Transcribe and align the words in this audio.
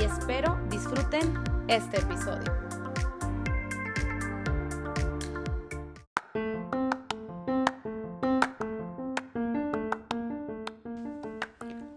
y 0.00 0.04
espero 0.04 0.58
disfruten 0.70 1.34
este 1.68 1.98
episodio. 1.98 2.50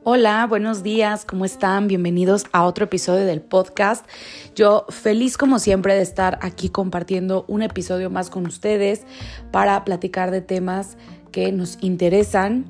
Hola, 0.04 0.46
buenos 0.48 0.84
días, 0.84 1.24
¿cómo 1.24 1.46
están? 1.46 1.88
Bienvenidos 1.88 2.46
a 2.52 2.66
otro 2.66 2.86
episodio 2.86 3.26
del 3.26 3.42
podcast. 3.42 4.06
Yo 4.54 4.86
feliz 4.90 5.38
como 5.38 5.60
siempre 5.60 5.96
de 5.96 6.02
estar 6.02 6.40
aquí 6.42 6.68
compartiendo 6.68 7.46
un 7.48 7.62
episodio 7.62 8.10
más 8.10 8.30
con 8.30 8.46
ustedes 8.46 9.06
para 9.52 9.86
platicar 9.86 10.30
de 10.32 10.42
temas 10.42 10.98
que 11.32 11.54
nos 11.54 11.78
interesan, 11.82 12.66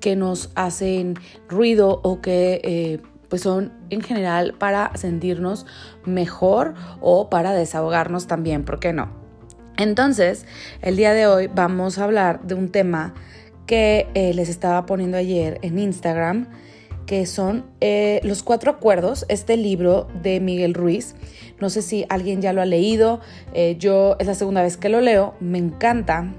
que 0.00 0.16
nos 0.16 0.50
hacen 0.56 1.14
ruido 1.48 2.00
o 2.02 2.20
que... 2.20 2.60
Eh, 2.64 3.13
pues 3.34 3.42
son 3.42 3.72
en 3.90 4.00
general 4.00 4.54
para 4.56 4.92
sentirnos 4.94 5.66
mejor 6.04 6.74
o 7.00 7.30
para 7.30 7.52
desahogarnos 7.52 8.28
también, 8.28 8.64
¿por 8.64 8.78
qué 8.78 8.92
no? 8.92 9.10
Entonces, 9.76 10.46
el 10.82 10.94
día 10.94 11.12
de 11.14 11.26
hoy 11.26 11.48
vamos 11.48 11.98
a 11.98 12.04
hablar 12.04 12.42
de 12.42 12.54
un 12.54 12.68
tema 12.68 13.12
que 13.66 14.06
eh, 14.14 14.32
les 14.34 14.48
estaba 14.48 14.86
poniendo 14.86 15.16
ayer 15.16 15.58
en 15.62 15.80
Instagram, 15.80 16.46
que 17.06 17.26
son 17.26 17.66
eh, 17.80 18.20
los 18.22 18.44
cuatro 18.44 18.70
acuerdos, 18.70 19.26
este 19.28 19.56
libro 19.56 20.06
de 20.22 20.38
Miguel 20.38 20.72
Ruiz. 20.72 21.16
No 21.60 21.70
sé 21.70 21.82
si 21.82 22.06
alguien 22.10 22.40
ya 22.40 22.52
lo 22.52 22.62
ha 22.62 22.66
leído, 22.66 23.20
eh, 23.52 23.74
yo 23.80 24.14
es 24.20 24.28
la 24.28 24.36
segunda 24.36 24.62
vez 24.62 24.76
que 24.76 24.88
lo 24.88 25.00
leo, 25.00 25.34
me 25.40 25.58
encanta, 25.58 26.32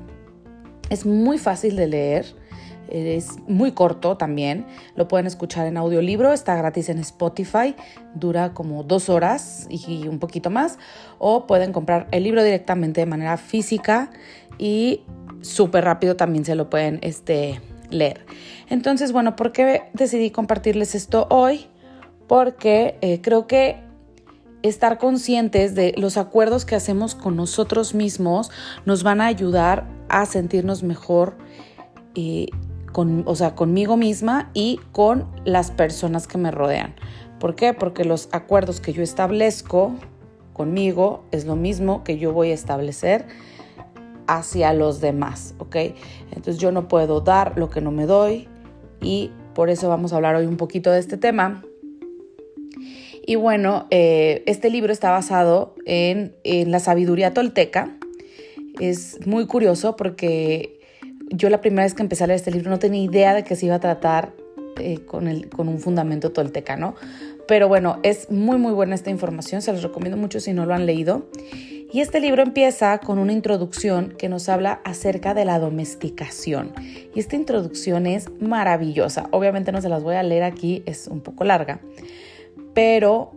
es 0.89 1.05
muy 1.05 1.39
fácil 1.39 1.75
de 1.75 1.87
leer. 1.87 2.44
Es 2.89 3.39
muy 3.47 3.71
corto 3.71 4.17
también, 4.17 4.65
lo 4.95 5.07
pueden 5.07 5.27
escuchar 5.27 5.67
en 5.67 5.77
audiolibro, 5.77 6.33
está 6.33 6.55
gratis 6.55 6.89
en 6.89 6.99
Spotify, 6.99 7.75
dura 8.13 8.53
como 8.53 8.83
dos 8.83 9.09
horas 9.09 9.67
y 9.69 10.07
un 10.07 10.19
poquito 10.19 10.49
más, 10.49 10.77
o 11.17 11.47
pueden 11.47 11.73
comprar 11.73 12.07
el 12.11 12.23
libro 12.23 12.43
directamente 12.43 13.01
de 13.01 13.05
manera 13.05 13.37
física 13.37 14.11
y 14.57 15.01
súper 15.41 15.83
rápido 15.83 16.15
también 16.15 16.45
se 16.45 16.55
lo 16.55 16.69
pueden 16.69 16.99
este, 17.01 17.61
leer. 17.89 18.25
Entonces, 18.69 19.11
bueno, 19.11 19.35
¿por 19.35 19.51
qué 19.51 19.83
decidí 19.93 20.31
compartirles 20.31 20.95
esto 20.95 21.27
hoy? 21.29 21.67
Porque 22.27 22.97
eh, 23.01 23.21
creo 23.21 23.47
que 23.47 23.83
estar 24.63 24.97
conscientes 24.97 25.75
de 25.75 25.93
los 25.97 26.17
acuerdos 26.17 26.65
que 26.65 26.75
hacemos 26.75 27.13
con 27.13 27.35
nosotros 27.35 27.93
mismos 27.93 28.49
nos 28.85 29.03
van 29.03 29.21
a 29.21 29.27
ayudar 29.27 29.87
a 30.09 30.25
sentirnos 30.25 30.81
mejor 30.81 31.37
y 32.15 32.49
o 32.95 33.35
sea, 33.35 33.55
conmigo 33.55 33.97
misma 33.97 34.49
y 34.53 34.79
con 34.91 35.27
las 35.43 35.71
personas 35.71 36.27
que 36.27 36.37
me 36.37 36.51
rodean. 36.51 36.95
¿Por 37.39 37.55
qué? 37.55 37.73
Porque 37.73 38.05
los 38.05 38.29
acuerdos 38.31 38.79
que 38.79 38.93
yo 38.93 39.03
establezco 39.03 39.93
conmigo 40.53 41.23
es 41.31 41.45
lo 41.45 41.55
mismo 41.55 42.03
que 42.03 42.17
yo 42.17 42.31
voy 42.31 42.51
a 42.51 42.53
establecer 42.53 43.25
hacia 44.27 44.73
los 44.73 45.01
demás, 45.01 45.53
¿ok? 45.59 45.75
Entonces 46.31 46.57
yo 46.57 46.71
no 46.71 46.87
puedo 46.87 47.21
dar 47.21 47.57
lo 47.57 47.69
que 47.69 47.81
no 47.81 47.91
me 47.91 48.05
doy 48.05 48.47
y 49.01 49.31
por 49.53 49.69
eso 49.69 49.89
vamos 49.89 50.13
a 50.13 50.15
hablar 50.15 50.35
hoy 50.35 50.45
un 50.45 50.57
poquito 50.57 50.91
de 50.91 50.99
este 50.99 51.17
tema. 51.17 51.63
Y 53.27 53.35
bueno, 53.35 53.87
eh, 53.89 54.43
este 54.45 54.69
libro 54.69 54.93
está 54.93 55.11
basado 55.11 55.75
en, 55.85 56.35
en 56.43 56.71
la 56.71 56.79
sabiduría 56.79 57.33
tolteca. 57.33 57.97
Es 58.79 59.25
muy 59.25 59.47
curioso 59.47 59.95
porque 59.95 60.74
yo 61.29 61.49
la 61.49 61.61
primera 61.61 61.83
vez 61.83 61.93
que 61.93 62.03
empecé 62.03 62.23
a 62.23 62.27
leer 62.27 62.37
este 62.37 62.51
libro 62.51 62.69
no 62.69 62.79
tenía 62.79 63.03
idea 63.03 63.33
de 63.33 63.43
que 63.43 63.55
se 63.55 63.65
iba 63.65 63.75
a 63.75 63.79
tratar 63.79 64.33
eh, 64.79 64.99
con, 65.05 65.27
el, 65.27 65.49
con 65.49 65.67
un 65.67 65.79
fundamento 65.79 66.31
tolteca, 66.31 66.93
Pero 67.47 67.67
bueno, 67.67 67.99
es 68.03 68.29
muy 68.29 68.57
muy 68.57 68.73
buena 68.73 68.95
esta 68.95 69.09
información, 69.09 69.61
se 69.61 69.71
los 69.71 69.83
recomiendo 69.83 70.17
mucho 70.17 70.39
si 70.39 70.53
no 70.53 70.65
lo 70.65 70.73
han 70.73 70.85
leído. 70.85 71.29
Y 71.93 72.01
este 72.01 72.19
libro 72.19 72.41
empieza 72.43 72.97
con 72.97 73.19
una 73.19 73.31
introducción 73.31 74.15
que 74.17 74.27
nos 74.27 74.49
habla 74.49 74.81
acerca 74.83 75.33
de 75.33 75.45
la 75.45 75.59
domesticación. 75.59 76.73
Y 77.13 77.19
esta 77.21 77.37
introducción 77.37 78.05
es 78.05 78.29
maravillosa. 78.41 79.29
Obviamente 79.31 79.71
no 79.71 79.81
se 79.81 79.87
las 79.87 80.03
voy 80.03 80.15
a 80.15 80.23
leer 80.23 80.43
aquí, 80.43 80.83
es 80.85 81.07
un 81.07 81.21
poco 81.21 81.45
larga. 81.45 81.79
Pero 82.73 83.31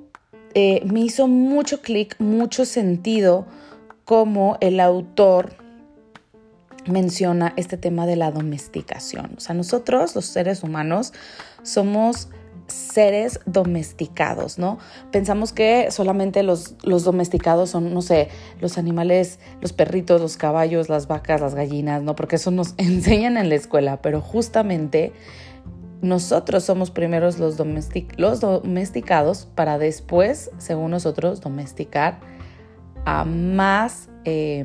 eh, 0.54 0.82
me 0.84 1.00
hizo 1.00 1.28
mucho 1.28 1.82
clic, 1.82 2.16
mucho 2.18 2.64
sentido 2.64 3.46
como 4.04 4.56
el 4.60 4.80
autor 4.80 5.52
menciona 6.88 7.52
este 7.56 7.76
tema 7.76 8.06
de 8.06 8.16
la 8.16 8.30
domesticación. 8.30 9.34
O 9.36 9.40
sea, 9.40 9.54
nosotros, 9.54 10.14
los 10.14 10.26
seres 10.26 10.62
humanos, 10.62 11.12
somos 11.62 12.28
seres 12.68 13.40
domesticados, 13.46 14.58
¿no? 14.58 14.78
Pensamos 15.10 15.52
que 15.52 15.90
solamente 15.90 16.42
los, 16.42 16.74
los, 16.82 17.04
domesticados 17.04 17.70
son, 17.70 17.94
no 17.94 18.02
sé, 18.02 18.28
los 18.60 18.78
animales, 18.78 19.40
los 19.60 19.72
perritos, 19.72 20.20
los 20.20 20.36
caballos, 20.36 20.88
las 20.88 21.08
vacas, 21.08 21.40
las 21.40 21.54
gallinas, 21.54 22.02
¿no? 22.02 22.14
Porque 22.14 22.36
eso 22.36 22.50
nos 22.50 22.74
enseñan 22.76 23.36
en 23.36 23.48
la 23.48 23.54
escuela, 23.54 24.02
pero 24.02 24.20
justamente 24.20 25.12
nosotros 26.00 26.62
somos 26.64 26.90
primeros 26.90 27.38
los, 27.38 27.58
los 28.16 28.40
domesticados 28.40 29.48
para 29.54 29.78
después, 29.78 30.50
según 30.58 30.90
nosotros, 30.90 31.40
domesticar 31.40 32.20
a 33.04 33.24
más... 33.24 34.08
Eh, 34.24 34.64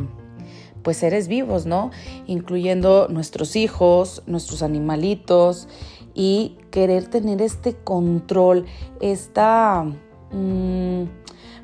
pues 0.83 0.97
seres 0.97 1.27
vivos, 1.27 1.65
¿no? 1.65 1.91
Incluyendo 2.27 3.07
nuestros 3.09 3.55
hijos, 3.55 4.23
nuestros 4.27 4.61
animalitos 4.61 5.67
y 6.13 6.57
querer 6.71 7.05
tener 7.07 7.41
este 7.41 7.73
control, 7.73 8.65
esta, 9.01 9.85
mm, 10.31 11.03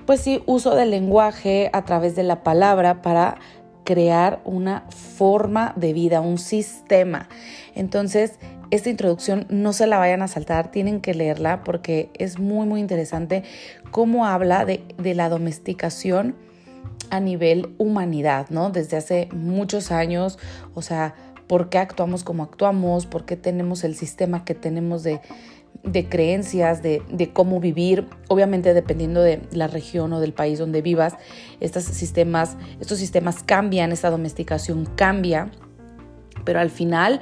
pues 0.05 0.21
sí, 0.21 0.41
uso 0.47 0.75
del 0.75 0.91
lenguaje 0.91 1.69
a 1.73 1.85
través 1.85 2.15
de 2.15 2.23
la 2.23 2.43
palabra 2.43 3.01
para 3.01 3.37
crear 3.83 4.41
una 4.45 4.85
forma 4.89 5.73
de 5.75 5.93
vida, 5.93 6.21
un 6.21 6.37
sistema. 6.37 7.27
Entonces, 7.75 8.39
esta 8.71 8.89
introducción 8.89 9.47
no 9.49 9.73
se 9.73 9.87
la 9.87 9.97
vayan 9.97 10.21
a 10.21 10.27
saltar, 10.27 10.69
tienen 10.69 11.01
que 11.01 11.15
leerla 11.15 11.63
porque 11.63 12.11
es 12.13 12.37
muy, 12.37 12.67
muy 12.67 12.81
interesante 12.81 13.43
cómo 13.89 14.27
habla 14.27 14.63
de, 14.65 14.83
de 14.97 15.15
la 15.15 15.27
domesticación 15.27 16.35
a 17.09 17.19
nivel 17.19 17.73
humanidad, 17.77 18.47
¿no? 18.49 18.69
Desde 18.69 18.97
hace 18.97 19.29
muchos 19.31 19.91
años, 19.91 20.39
o 20.73 20.81
sea, 20.81 21.15
por 21.49 21.69
qué 21.69 21.79
actuamos 21.79 22.23
como 22.23 22.43
actuamos, 22.43 23.07
por 23.07 23.25
qué 23.25 23.35
tenemos 23.35 23.83
el 23.83 23.95
sistema 23.95 24.45
que 24.45 24.53
tenemos 24.53 25.01
de, 25.01 25.19
creencias, 26.07 26.83
de, 26.83 27.31
cómo 27.33 27.59
vivir, 27.59 28.05
obviamente 28.27 28.75
dependiendo 28.75 29.21
de 29.21 29.41
la 29.51 29.67
región 29.67 30.13
o 30.13 30.19
del 30.19 30.31
país 30.31 30.59
donde 30.59 30.83
vivas, 30.83 31.15
estos 31.59 31.85
sistemas, 31.85 32.55
estos 32.79 32.99
sistemas 32.99 33.41
cambian, 33.41 33.91
esta 33.91 34.11
domesticación 34.11 34.85
cambia, 34.95 35.49
pero 36.45 36.59
al 36.59 36.69
final 36.69 37.19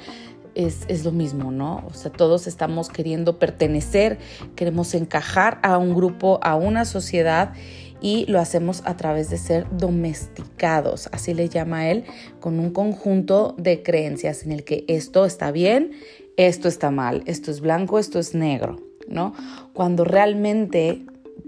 es, 0.56 0.84
es, 0.90 1.06
lo 1.06 1.14
mismo, 1.14 1.52
¿no? 1.52 1.86
O 1.88 1.94
sea, 1.94 2.12
todos 2.12 2.48
estamos 2.48 2.90
queriendo 2.90 3.40
pertenecer, 3.40 4.18
queremos 4.58 4.94
encajar 4.94 5.60
a 5.64 5.78
un 5.78 5.96
grupo, 5.96 6.40
a 6.44 6.56
una 6.56 6.84
sociedad 6.84 7.54
y 8.02 8.26
lo 8.28 8.40
hacemos 8.40 8.82
a 8.86 8.98
través 8.98 9.30
de 9.30 9.38
ser 9.38 9.66
domesticados, 9.72 11.10
así 11.12 11.34
le 11.34 11.50
llama 11.50 11.90
él, 11.90 12.06
con 12.40 12.60
un 12.60 12.72
conjunto 12.72 13.56
de 13.58 13.82
creencias 13.84 14.44
en 14.44 14.52
el 14.52 14.64
que 14.64 14.86
esto 14.88 15.26
está 15.26 15.52
bien, 15.52 15.92
esto 16.38 16.68
está 16.68 16.92
mal, 16.92 17.24
esto 17.26 17.50
es 17.52 17.62
blanco, 17.62 17.98
esto 17.98 18.20
es 18.20 18.36
negro, 18.36 18.78
¿no? 19.08 19.34
Cuando 19.74 20.04
realmente 20.04 21.06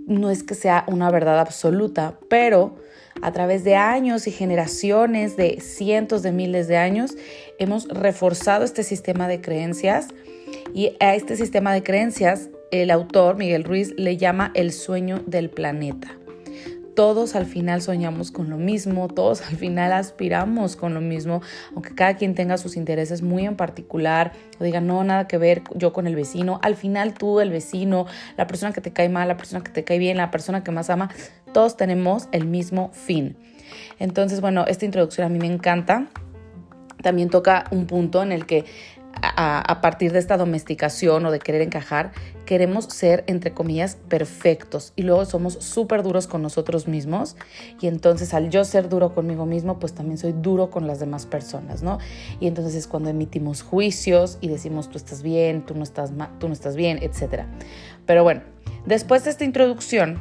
no 0.07 0.31
es 0.31 0.43
que 0.43 0.55
sea 0.55 0.85
una 0.87 1.11
verdad 1.11 1.39
absoluta, 1.39 2.17
pero 2.29 2.77
a 3.21 3.31
través 3.31 3.63
de 3.63 3.75
años 3.75 4.27
y 4.27 4.31
generaciones, 4.31 5.37
de 5.37 5.59
cientos 5.59 6.23
de 6.23 6.31
miles 6.31 6.67
de 6.67 6.77
años, 6.77 7.15
hemos 7.59 7.87
reforzado 7.87 8.63
este 8.63 8.83
sistema 8.83 9.27
de 9.27 9.41
creencias 9.41 10.07
y 10.73 10.95
a 10.99 11.15
este 11.15 11.35
sistema 11.35 11.73
de 11.73 11.83
creencias 11.83 12.49
el 12.71 12.91
autor 12.91 13.35
Miguel 13.35 13.63
Ruiz 13.63 13.93
le 13.97 14.17
llama 14.17 14.51
el 14.55 14.71
sueño 14.71 15.21
del 15.25 15.49
planeta 15.49 16.18
todos 16.95 17.35
al 17.35 17.45
final 17.45 17.81
soñamos 17.81 18.31
con 18.31 18.49
lo 18.49 18.57
mismo, 18.57 19.07
todos 19.07 19.41
al 19.41 19.55
final 19.55 19.93
aspiramos 19.93 20.75
con 20.75 20.93
lo 20.93 21.01
mismo, 21.01 21.41
aunque 21.73 21.95
cada 21.95 22.15
quien 22.15 22.35
tenga 22.35 22.57
sus 22.57 22.75
intereses 22.77 23.21
muy 23.21 23.45
en 23.45 23.55
particular 23.55 24.33
o 24.59 24.63
diga, 24.63 24.81
no, 24.81 25.03
nada 25.03 25.27
que 25.27 25.37
ver 25.37 25.63
yo 25.75 25.93
con 25.93 26.07
el 26.07 26.15
vecino, 26.15 26.59
al 26.63 26.75
final 26.75 27.13
tú, 27.13 27.39
el 27.39 27.49
vecino, 27.51 28.05
la 28.37 28.47
persona 28.47 28.73
que 28.73 28.81
te 28.81 28.91
cae 28.91 29.09
mal, 29.09 29.27
la 29.27 29.37
persona 29.37 29.63
que 29.63 29.71
te 29.71 29.83
cae 29.83 29.99
bien, 29.99 30.17
la 30.17 30.31
persona 30.31 30.63
que 30.63 30.71
más 30.71 30.89
ama, 30.89 31.09
todos 31.53 31.77
tenemos 31.77 32.27
el 32.31 32.45
mismo 32.45 32.91
fin. 32.93 33.37
Entonces, 33.99 34.41
bueno, 34.41 34.65
esta 34.67 34.85
introducción 34.85 35.25
a 35.25 35.29
mí 35.29 35.39
me 35.39 35.51
encanta. 35.51 36.07
También 37.01 37.29
toca 37.29 37.65
un 37.71 37.85
punto 37.85 38.21
en 38.23 38.31
el 38.31 38.45
que 38.45 38.65
a, 39.21 39.81
partir 39.81 40.11
de 40.11 40.19
esta 40.19 40.37
domesticación 40.37 41.25
o 41.25 41.31
de 41.31 41.39
querer 41.39 41.61
encajar, 41.61 42.11
queremos 42.45 42.85
ser, 42.85 43.23
entre 43.27 43.51
comillas, 43.51 43.97
perfectos 44.07 44.93
y 44.95 45.03
luego 45.03 45.25
somos 45.25 45.53
súper 45.55 46.03
duros 46.03 46.27
con 46.27 46.41
nosotros 46.41 46.87
mismos 46.87 47.35
y 47.79 47.87
entonces 47.87 48.33
al 48.33 48.49
yo 48.49 48.65
ser 48.65 48.89
duro 48.89 49.13
conmigo 49.13 49.45
mismo, 49.45 49.79
pues 49.79 49.93
también 49.93 50.17
soy 50.17 50.33
duro 50.33 50.69
con 50.69 50.87
las 50.87 50.99
demás 50.99 51.25
personas, 51.25 51.83
¿no? 51.83 51.99
Y 52.39 52.47
entonces 52.47 52.75
es 52.75 52.87
cuando 52.87 53.09
emitimos 53.09 53.61
juicios 53.61 54.37
y 54.41 54.47
decimos 54.47 54.89
tú 54.89 54.97
estás 54.97 55.21
bien, 55.21 55.65
tú 55.65 55.75
no 55.75 55.83
estás, 55.83 56.11
tú 56.39 56.47
no 56.47 56.53
estás 56.53 56.75
bien, 56.75 56.99
etc. 57.01 57.43
Pero 58.05 58.23
bueno, 58.23 58.41
después 58.85 59.23
de 59.23 59.31
esta 59.31 59.43
introducción, 59.43 60.19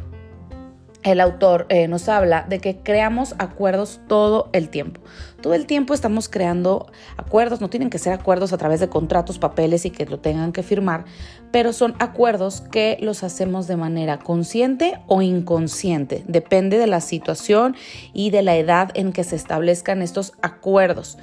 el 1.05 1.21
autor 1.21 1.67
eh, 1.69 1.87
nos 1.87 2.09
habla 2.09 2.45
de 2.49 2.59
que 2.59 2.79
creamos 2.79 3.35
acuerdos 3.39 4.01
todo 4.09 4.49
el 4.53 4.69
tiempo. 4.69 5.01
Todo 5.41 5.55
el 5.55 5.67
tiempo 5.67 5.95
estamos 5.95 6.29
creando 6.29 6.91
acuerdos, 7.17 7.61
no 7.61 7.71
tienen 7.71 7.91
que 7.91 8.01
ser 8.01 8.13
acuerdos 8.13 8.53
a 8.53 8.59
través 8.59 8.81
de 8.81 8.89
contratos, 8.89 9.39
papeles 9.39 9.85
y 9.85 9.91
que 9.91 10.05
lo 10.05 10.19
tengan 10.19 10.51
que 10.51 10.65
firmar, 10.65 11.05
pero 11.53 11.73
son 11.73 11.95
acuerdos 12.01 12.61
que 12.61 12.99
los 13.01 13.23
hacemos 13.23 13.69
de 13.69 13.77
manera 13.77 14.19
consciente 14.19 14.99
o 15.07 15.23
inconsciente. 15.23 16.25
Depende 16.27 16.77
de 16.79 16.89
la 16.89 17.01
situación 17.01 17.77
y 18.13 18.31
de 18.31 18.43
la 18.43 18.57
edad 18.57 18.91
en 18.95 19.13
que 19.13 19.23
se 19.23 19.37
establezcan 19.37 20.03
estos 20.03 20.33
acuerdos. 20.43 21.19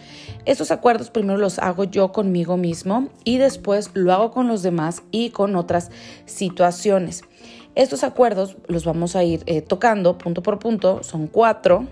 Estos 0.45 0.71
acuerdos 0.71 1.09
primero 1.09 1.37
los 1.37 1.59
hago 1.59 1.83
yo 1.83 2.13
conmigo 2.13 2.55
mismo 2.55 3.09
y 3.25 3.37
después 3.37 3.91
lo 3.93 4.13
hago 4.13 4.31
con 4.31 4.47
los 4.47 4.63
demás 4.63 5.03
y 5.11 5.31
con 5.31 5.57
otras 5.57 5.91
situaciones. 6.25 7.23
Estos 7.75 8.05
acuerdos 8.05 8.55
los 8.67 8.85
vamos 8.85 9.17
a 9.17 9.23
ir 9.25 9.43
eh, 9.47 9.61
tocando 9.61 10.17
punto 10.17 10.41
por 10.41 10.59
punto, 10.59 11.03
son 11.03 11.27
cuatro. 11.27 11.85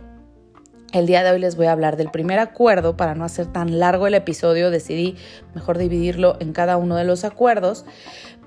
El 0.93 1.07
día 1.07 1.23
de 1.23 1.31
hoy 1.31 1.39
les 1.39 1.57
voy 1.57 1.65
a 1.65 1.73
hablar 1.73 1.97
del 1.97 2.09
primer 2.09 2.39
acuerdo, 2.39 2.95
para 2.95 3.15
no 3.15 3.25
hacer 3.25 3.47
tan 3.47 3.79
largo 3.79 4.07
el 4.07 4.13
episodio, 4.13 4.71
decidí 4.71 5.17
mejor 5.53 5.77
dividirlo 5.77 6.37
en 6.39 6.53
cada 6.53 6.77
uno 6.77 6.95
de 6.95 7.03
los 7.03 7.25
acuerdos. 7.25 7.85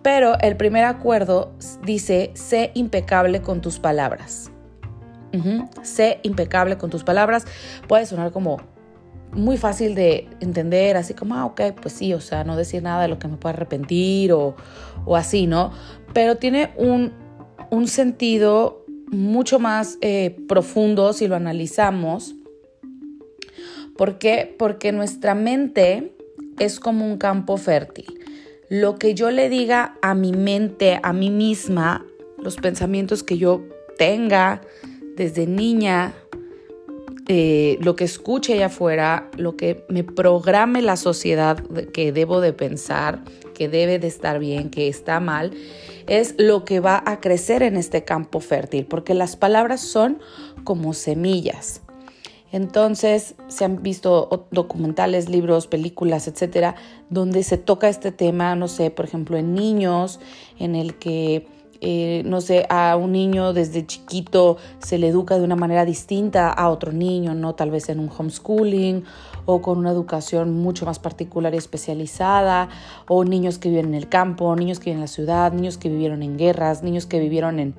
Pero 0.02 0.38
el 0.40 0.56
primer 0.56 0.84
acuerdo 0.84 1.52
dice, 1.82 2.30
sé 2.34 2.70
impecable 2.72 3.42
con 3.42 3.60
tus 3.60 3.78
palabras. 3.78 4.50
Sé 5.82 6.20
impecable 6.22 6.78
con 6.78 6.88
tus 6.88 7.04
palabras. 7.04 7.44
Puede 7.86 8.06
sonar 8.06 8.32
como 8.32 8.56
muy 9.32 9.58
fácil 9.58 9.94
de 9.94 10.26
entender, 10.40 10.96
así 10.96 11.12
como, 11.12 11.34
ah, 11.34 11.44
ok, 11.44 11.60
pues 11.82 11.92
sí, 11.92 12.14
o 12.14 12.20
sea, 12.20 12.44
no 12.44 12.56
decir 12.56 12.82
nada 12.82 13.02
de 13.02 13.08
lo 13.08 13.18
que 13.18 13.28
me 13.28 13.36
pueda 13.36 13.52
arrepentir 13.52 14.32
o, 14.32 14.56
o 15.04 15.16
así, 15.16 15.46
¿no? 15.46 15.72
Pero 16.14 16.36
tiene 16.36 16.72
un, 16.78 17.12
un 17.70 17.88
sentido 17.88 18.84
mucho 19.10 19.58
más 19.58 19.98
eh, 20.00 20.36
profundo 20.48 21.12
si 21.12 21.28
lo 21.28 21.36
analizamos. 21.36 22.34
¿Por 23.96 24.18
qué? 24.18 24.54
Porque 24.58 24.92
nuestra 24.92 25.34
mente 25.34 26.12
es 26.58 26.80
como 26.80 27.06
un 27.06 27.18
campo 27.18 27.56
fértil. 27.56 28.06
Lo 28.68 28.96
que 28.96 29.14
yo 29.14 29.30
le 29.30 29.48
diga 29.48 29.96
a 30.02 30.14
mi 30.14 30.32
mente, 30.32 30.98
a 31.02 31.12
mí 31.12 31.30
misma, 31.30 32.04
los 32.38 32.56
pensamientos 32.56 33.22
que 33.22 33.38
yo 33.38 33.64
tenga 33.96 34.60
desde 35.16 35.46
niña, 35.46 36.14
eh, 37.28 37.78
lo 37.80 37.96
que 37.96 38.04
escuche 38.04 38.54
allá 38.54 38.66
afuera, 38.66 39.30
lo 39.36 39.56
que 39.56 39.84
me 39.88 40.04
programe 40.04 40.80
la 40.80 40.96
sociedad 40.96 41.58
que 41.92 42.12
debo 42.12 42.40
de 42.40 42.52
pensar, 42.52 43.24
que 43.54 43.68
debe 43.68 43.98
de 43.98 44.06
estar 44.06 44.38
bien, 44.38 44.70
que 44.70 44.86
está 44.88 45.18
mal, 45.18 45.52
es 46.06 46.36
lo 46.38 46.64
que 46.64 46.78
va 46.78 47.02
a 47.04 47.20
crecer 47.20 47.62
en 47.62 47.76
este 47.76 48.04
campo 48.04 48.40
fértil, 48.40 48.86
porque 48.86 49.14
las 49.14 49.34
palabras 49.34 49.80
son 49.80 50.20
como 50.62 50.94
semillas. 50.94 51.82
Entonces, 52.52 53.34
se 53.48 53.64
han 53.64 53.82
visto 53.82 54.46
documentales, 54.52 55.28
libros, 55.28 55.66
películas, 55.66 56.28
etcétera, 56.28 56.76
donde 57.10 57.42
se 57.42 57.58
toca 57.58 57.88
este 57.88 58.12
tema, 58.12 58.54
no 58.54 58.68
sé, 58.68 58.90
por 58.90 59.04
ejemplo, 59.04 59.36
en 59.36 59.52
niños, 59.52 60.20
en 60.58 60.76
el 60.76 60.94
que 60.94 61.48
eh, 61.80 62.22
no 62.24 62.40
sé, 62.40 62.66
a 62.68 62.96
un 62.96 63.12
niño 63.12 63.52
desde 63.52 63.86
chiquito 63.86 64.56
se 64.78 64.98
le 64.98 65.08
educa 65.08 65.38
de 65.38 65.44
una 65.44 65.56
manera 65.56 65.84
distinta 65.84 66.50
a 66.50 66.68
otro 66.68 66.92
niño, 66.92 67.34
¿no? 67.34 67.54
Tal 67.54 67.70
vez 67.70 67.88
en 67.88 68.00
un 68.00 68.10
homeschooling 68.16 69.04
o 69.44 69.62
con 69.62 69.78
una 69.78 69.90
educación 69.90 70.52
mucho 70.54 70.86
más 70.86 70.98
particular 70.98 71.54
y 71.54 71.58
especializada, 71.58 72.68
o 73.08 73.24
niños 73.24 73.58
que 73.58 73.68
viven 73.68 73.86
en 73.86 73.94
el 73.94 74.08
campo, 74.08 74.54
niños 74.56 74.78
que 74.78 74.86
viven 74.86 74.98
en 74.98 75.02
la 75.02 75.08
ciudad, 75.08 75.52
niños 75.52 75.78
que 75.78 75.88
vivieron 75.88 76.22
en 76.22 76.36
guerras, 76.36 76.82
niños 76.82 77.06
que 77.06 77.20
vivieron 77.20 77.58
en 77.60 77.74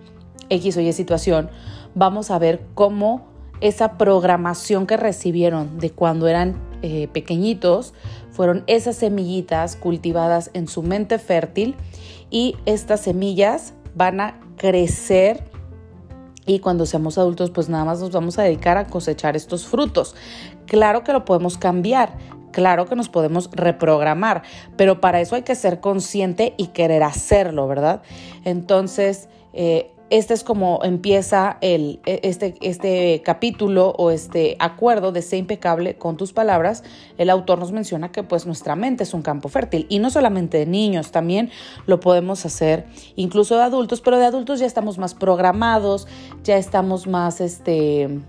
X 0.50 0.78
o 0.78 0.82
Y 0.82 0.94
situación. 0.94 1.50
Vamos 1.96 2.32
a 2.32 2.40
ver 2.40 2.62
cómo 2.74 3.28
esa 3.60 3.98
programación 3.98 4.86
que 4.86 4.98
recibieron 4.98 5.80
de 5.80 5.92
cuando 5.92 6.28
eran 6.28 6.56
eh, 6.84 7.08
pequeñitos 7.12 7.94
fueron 8.32 8.64
esas 8.68 8.98
semillitas 8.98 9.76
cultivadas 9.76 10.52
en 10.54 10.68
su 10.68 10.84
mente 10.84 11.18
fértil 11.18 11.76
y 12.30 12.56
estas 12.66 13.02
semillas 13.02 13.74
van 13.98 14.22
a 14.22 14.40
crecer 14.58 15.44
y 16.46 16.60
cuando 16.60 16.86
seamos 16.86 17.18
adultos 17.18 17.50
pues 17.50 17.68
nada 17.68 17.84
más 17.84 18.00
nos 18.00 18.12
vamos 18.12 18.40
a 18.40 18.44
dedicar 18.44 18.78
a 18.78 18.86
cosechar 18.88 19.36
estos 19.36 19.66
frutos. 19.66 20.16
Claro 20.68 21.04
que 21.04 21.12
lo 21.12 21.26
podemos 21.26 21.58
cambiar, 21.58 22.18
claro 22.52 22.86
que 22.86 22.96
nos 22.96 23.10
podemos 23.10 23.50
reprogramar, 23.52 24.44
pero 24.78 25.02
para 25.02 25.20
eso 25.20 25.36
hay 25.36 25.42
que 25.42 25.56
ser 25.56 25.82
consciente 25.82 26.54
y 26.58 26.68
querer 26.68 27.04
hacerlo, 27.04 27.68
¿verdad? 27.68 28.02
Entonces, 28.46 29.30
eh, 29.54 29.92
este 30.10 30.34
es 30.34 30.44
como 30.44 30.80
empieza 30.84 31.58
el, 31.62 32.00
e, 32.06 32.22
este, 32.24 32.56
este 32.62 33.22
capítulo 33.24 33.94
o 33.98 34.12
este 34.12 34.56
acuerdo 34.60 35.12
de 35.12 35.22
ser 35.22 35.40
impecable 35.40 35.98
con 35.98 36.18
tus 36.18 36.34
palabras. 36.34 36.84
El 37.18 37.30
autor 37.30 37.60
nos 37.60 37.72
menciona 37.72 38.12
que 38.12 38.24
pues 38.24 38.46
nuestra 38.46 38.76
mente 38.76 39.04
es 39.04 39.14
un 39.14 39.22
campo 39.22 39.50
fértil 39.50 39.86
y 39.90 40.00
no 40.00 40.10
solamente 40.10 40.58
de 40.58 40.66
niños, 40.66 41.12
también 41.12 41.50
lo 41.86 42.00
podemos 42.00 42.46
hacer 42.46 42.86
incluso 43.16 43.58
de 43.58 43.64
adultos, 43.64 44.02
pero 44.02 44.18
de 44.18 44.26
adultos 44.26 44.60
ya 44.60 44.66
estamos 44.66 44.98
más 44.98 45.14
programados, 45.14 46.08
ya 46.44 46.58
estamos 46.58 47.08
más, 47.08 47.42
este, 47.42 48.20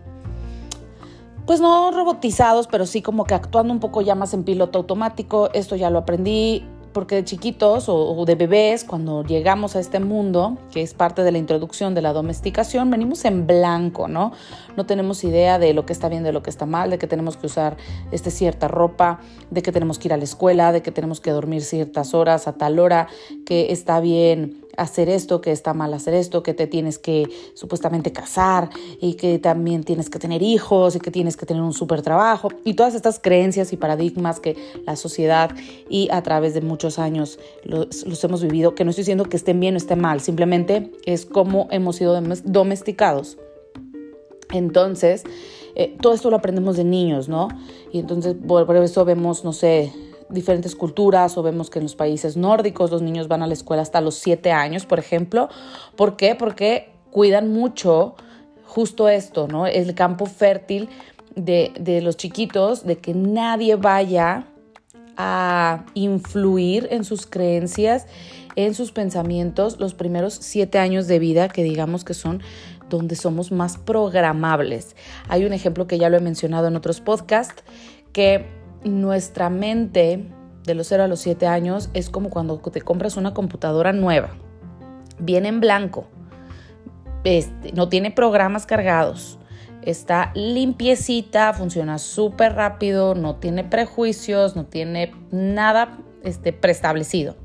pues 1.47 1.61
no 1.61 1.91
robotizados, 1.93 2.67
pero 2.67 2.87
sí 2.87 3.03
como 3.03 3.25
que 3.25 3.35
actuando 3.35 3.73
un 3.73 3.81
poco 3.81 4.03
ya 4.03 4.15
más 4.15 4.35
en 4.35 4.45
piloto 4.45 4.79
automático. 4.79 5.49
Esto 5.55 5.77
ya 5.77 5.91
lo 5.91 6.01
aprendí 6.01 6.65
porque 6.99 7.15
de 7.15 7.25
chiquitos 7.25 7.85
o, 7.87 8.25
de 8.25 8.35
bebés, 8.35 8.83
cuando 8.83 9.23
llegamos 9.23 9.77
a 9.77 9.79
este 9.79 10.01
mundo, 10.01 10.59
que 10.73 10.83
es 10.83 10.95
parte 10.95 11.23
de 11.23 11.31
la 11.31 11.39
introducción 11.39 11.95
de 11.95 12.03
la 12.03 12.13
domesticación, 12.13 12.91
venimos 12.91 13.25
en 13.25 13.47
blanco, 13.47 14.09
¿no? 14.09 14.33
No 14.77 14.85
tenemos 14.85 15.23
idea 15.23 15.61
de 15.61 15.75
lo 15.75 15.87
que 15.87 15.93
está 15.93 16.09
bien, 16.09 16.25
de 16.25 16.33
lo 16.33 16.43
que 16.43 16.51
está 16.51 16.67
mal, 16.67 16.91
de 16.91 16.99
que 16.99 17.07
tenemos 17.07 17.37
que 17.37 17.47
usar 17.47 17.77
este, 18.11 18.33
cierta 18.33 18.67
ropa, 18.67 19.21
de 19.53 19.63
que 19.63 19.71
tenemos 19.71 20.01
que 20.01 20.09
ir 20.09 20.13
a 20.13 20.17
la 20.17 20.25
escuela, 20.25 20.73
de 20.73 20.83
que 20.83 20.91
tenemos 20.91 21.21
que 21.21 21.31
dormir 21.31 21.63
ciertas 21.63 22.15
horas 22.15 22.49
a 22.49 22.55
tal 22.55 22.81
hora, 22.81 23.07
que 23.47 23.71
está 23.71 24.01
bien 24.01 24.57
hacer 24.79 25.09
esto, 25.09 25.41
que 25.41 25.53
está 25.53 25.75
mal 25.75 25.93
hacer 25.93 26.15
esto, 26.15 26.43
que 26.43 26.55
te 26.55 26.67
tienes 26.67 26.99
que 26.99 27.29
supuestamente 27.55 28.13
casar 28.13 28.71
y 29.01 29.15
que 29.15 29.39
también 29.39 29.85
tienes 29.85 30.09
que 30.09 30.19
tener 30.19 30.43
hijos 30.43 30.97
y 30.97 31.01
que 31.01 31.11
tienes 31.11 31.37
que 31.37 31.45
tener 31.45 31.63
un 31.63 31.73
súper 31.73 32.03
trabajo 32.03 32.49
y 32.65 32.75
todas 32.75 32.95
estas 32.95 33.19
creencias 33.19 33.73
y 33.73 33.77
paradigmas 33.77 34.41
que 34.41 34.57
la 34.87 34.97
sociedad 34.97 35.51
y 35.91 36.09
a 36.11 36.23
través 36.23 36.55
de 36.55 36.61
muchos 36.61 36.99
años 36.99 37.39
los, 37.65 38.25
hemos 38.25 38.43
vivido, 38.43 38.75
que 38.75 38.85
no 38.85 38.91
estoy 38.91 39.03
diciendo 39.03 39.25
que 39.25 39.37
estén 39.37 39.61
bien 39.61 39.75
o 39.75 39.79
estén 39.79 40.01
mal, 40.01 40.21
simplemente 40.21 40.93
es 41.05 41.27
como 41.27 41.69
hemos 41.71 41.97
sido 41.97 42.19
domesticados. 42.45 43.39
Entonces, 44.51 45.25
eh, 45.75 45.95
todo 46.01 46.15
esto 46.15 46.31
lo 46.31 46.37
aprendemos 46.37 46.77
de 46.77 46.85
niños, 46.85 47.29
¿no? 47.29 47.49
Y 47.93 47.99
entonces 47.99 48.35
por 48.47 48.77
eso 48.77 49.05
vemos, 49.05 49.45
no 49.45 49.53
sé, 49.53 49.93
diferentes 50.31 50.75
culturas 50.75 51.37
o 51.39 51.43
vemos 51.43 51.71
que 51.71 51.79
en 51.79 51.85
los 51.85 51.97
países 51.97 52.37
nórdicos 52.37 52.91
los 52.91 53.03
niños 53.03 53.29
van 53.29 53.43
a 53.43 53.47
la 53.47 53.55
escuela 53.55 53.83
hasta 53.83 54.01
los 54.01 54.17
siete 54.17 54.53
años, 54.53 54.87
por 54.87 54.99
ejemplo. 54.99 55.49
¿Por 55.97 56.17
qué? 56.17 56.35
Porque 56.35 56.93
cuidan 57.11 57.53
mucho 57.53 58.15
justo 58.65 59.09
esto, 59.09 59.49
¿no? 59.49 59.67
El 59.67 59.95
campo 59.95 60.27
fértil 60.27 60.89
de, 61.35 61.73
de 61.79 62.01
los 62.01 62.17
chiquitos, 62.17 62.85
de 62.85 62.99
que 62.99 63.15
nadie 63.15 63.77
vaya 63.77 64.47
a 65.17 65.85
influir 65.95 66.89
en 66.91 67.05
sus 67.05 67.27
creencias, 67.27 68.07
en 68.57 68.75
sus 68.75 68.93
pensamientos 68.93 69.81
los 69.81 69.95
primeros 69.95 70.35
siete 70.35 70.79
años 70.79 71.07
de 71.07 71.19
vida, 71.19 71.49
que 71.49 71.63
digamos 71.63 72.05
que 72.05 72.15
son 72.15 72.43
donde 72.89 73.17
somos 73.17 73.53
más 73.53 73.79
programables. 73.79 74.97
Hay 75.29 75.45
un 75.45 75.53
ejemplo 75.53 75.87
que 75.87 75.99
ya 75.99 76.09
lo 76.09 76.17
he 76.17 76.21
mencionado 76.21 76.69
en 76.69 76.77
otros 76.77 77.01
podcasts, 77.01 77.63
que 78.13 78.47
nuestra 78.85 79.51
mente 79.51 80.29
de 80.65 80.75
los 80.75 80.87
0 80.89 81.05
a 81.05 81.09
los 81.09 81.21
7 81.21 81.47
años 81.47 81.91
es 81.95 82.11
como 82.11 82.31
cuando 82.31 82.59
te 82.59 82.81
compras 82.81 83.17
una 83.17 83.35
computadora 83.35 83.93
nueva. 83.93 84.31
Viene 85.19 85.49
en 85.49 85.61
blanco. 85.61 86.07
este, 87.25 87.73
no 87.73 87.89
tiene 87.89 88.11
programas 88.11 88.67
cargados. 88.67 89.39
Está 89.83 90.33
limpiecita, 90.35 91.53
funciona 91.55 91.99
súper 91.99 92.55
rápido, 92.55 93.15
no 93.15 93.37
tiene 93.37 93.65
prejuicios, 93.65 94.55
no 94.57 94.67
tiene 94.67 95.13
nada 95.31 95.99
este, 96.23 96.53
preestablecido. 96.53 97.37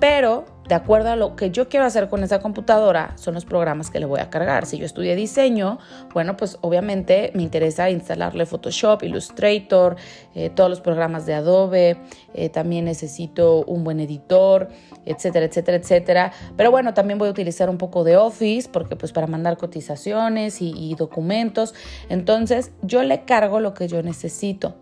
Pero 0.00 0.44
de 0.68 0.74
acuerdo 0.74 1.10
a 1.10 1.16
lo 1.16 1.34
que 1.34 1.50
yo 1.50 1.68
quiero 1.68 1.86
hacer 1.86 2.08
con 2.08 2.22
esa 2.22 2.40
computadora, 2.40 3.12
son 3.16 3.34
los 3.34 3.46
programas 3.46 3.90
que 3.90 4.00
le 4.00 4.06
voy 4.06 4.20
a 4.20 4.28
cargar. 4.28 4.66
Si 4.66 4.76
yo 4.76 4.84
estudié 4.84 5.16
diseño, 5.16 5.78
bueno, 6.12 6.36
pues 6.36 6.58
obviamente 6.60 7.32
me 7.34 7.42
interesa 7.42 7.88
instalarle 7.88 8.44
Photoshop, 8.44 9.02
Illustrator, 9.02 9.96
eh, 10.34 10.50
todos 10.50 10.68
los 10.68 10.80
programas 10.80 11.24
de 11.24 11.34
Adobe, 11.34 11.96
eh, 12.34 12.50
también 12.50 12.84
necesito 12.84 13.64
un 13.64 13.82
buen 13.82 13.98
editor, 14.00 14.68
etcétera, 15.06 15.46
etcétera, 15.46 15.78
etcétera. 15.78 16.32
Pero 16.56 16.70
bueno, 16.70 16.92
también 16.92 17.18
voy 17.18 17.28
a 17.28 17.30
utilizar 17.30 17.70
un 17.70 17.78
poco 17.78 18.04
de 18.04 18.18
Office 18.18 18.68
porque 18.70 18.94
pues 18.94 19.12
para 19.12 19.26
mandar 19.26 19.56
cotizaciones 19.56 20.60
y, 20.60 20.74
y 20.76 20.94
documentos. 20.96 21.74
Entonces 22.10 22.72
yo 22.82 23.02
le 23.02 23.24
cargo 23.24 23.60
lo 23.60 23.72
que 23.72 23.88
yo 23.88 24.02
necesito. 24.02 24.74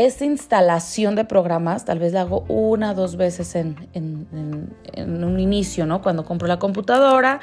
Esta 0.00 0.24
instalación 0.24 1.14
de 1.14 1.26
programas 1.26 1.84
tal 1.84 1.98
vez 1.98 2.14
la 2.14 2.22
hago 2.22 2.46
una 2.48 2.92
o 2.92 2.94
dos 2.94 3.16
veces 3.16 3.54
en, 3.54 3.76
un 3.94 5.38
inicio, 5.38 5.84
¿no? 5.84 6.00
Cuando 6.00 6.24
compro 6.24 6.48
la 6.48 6.58
computadora 6.58 7.40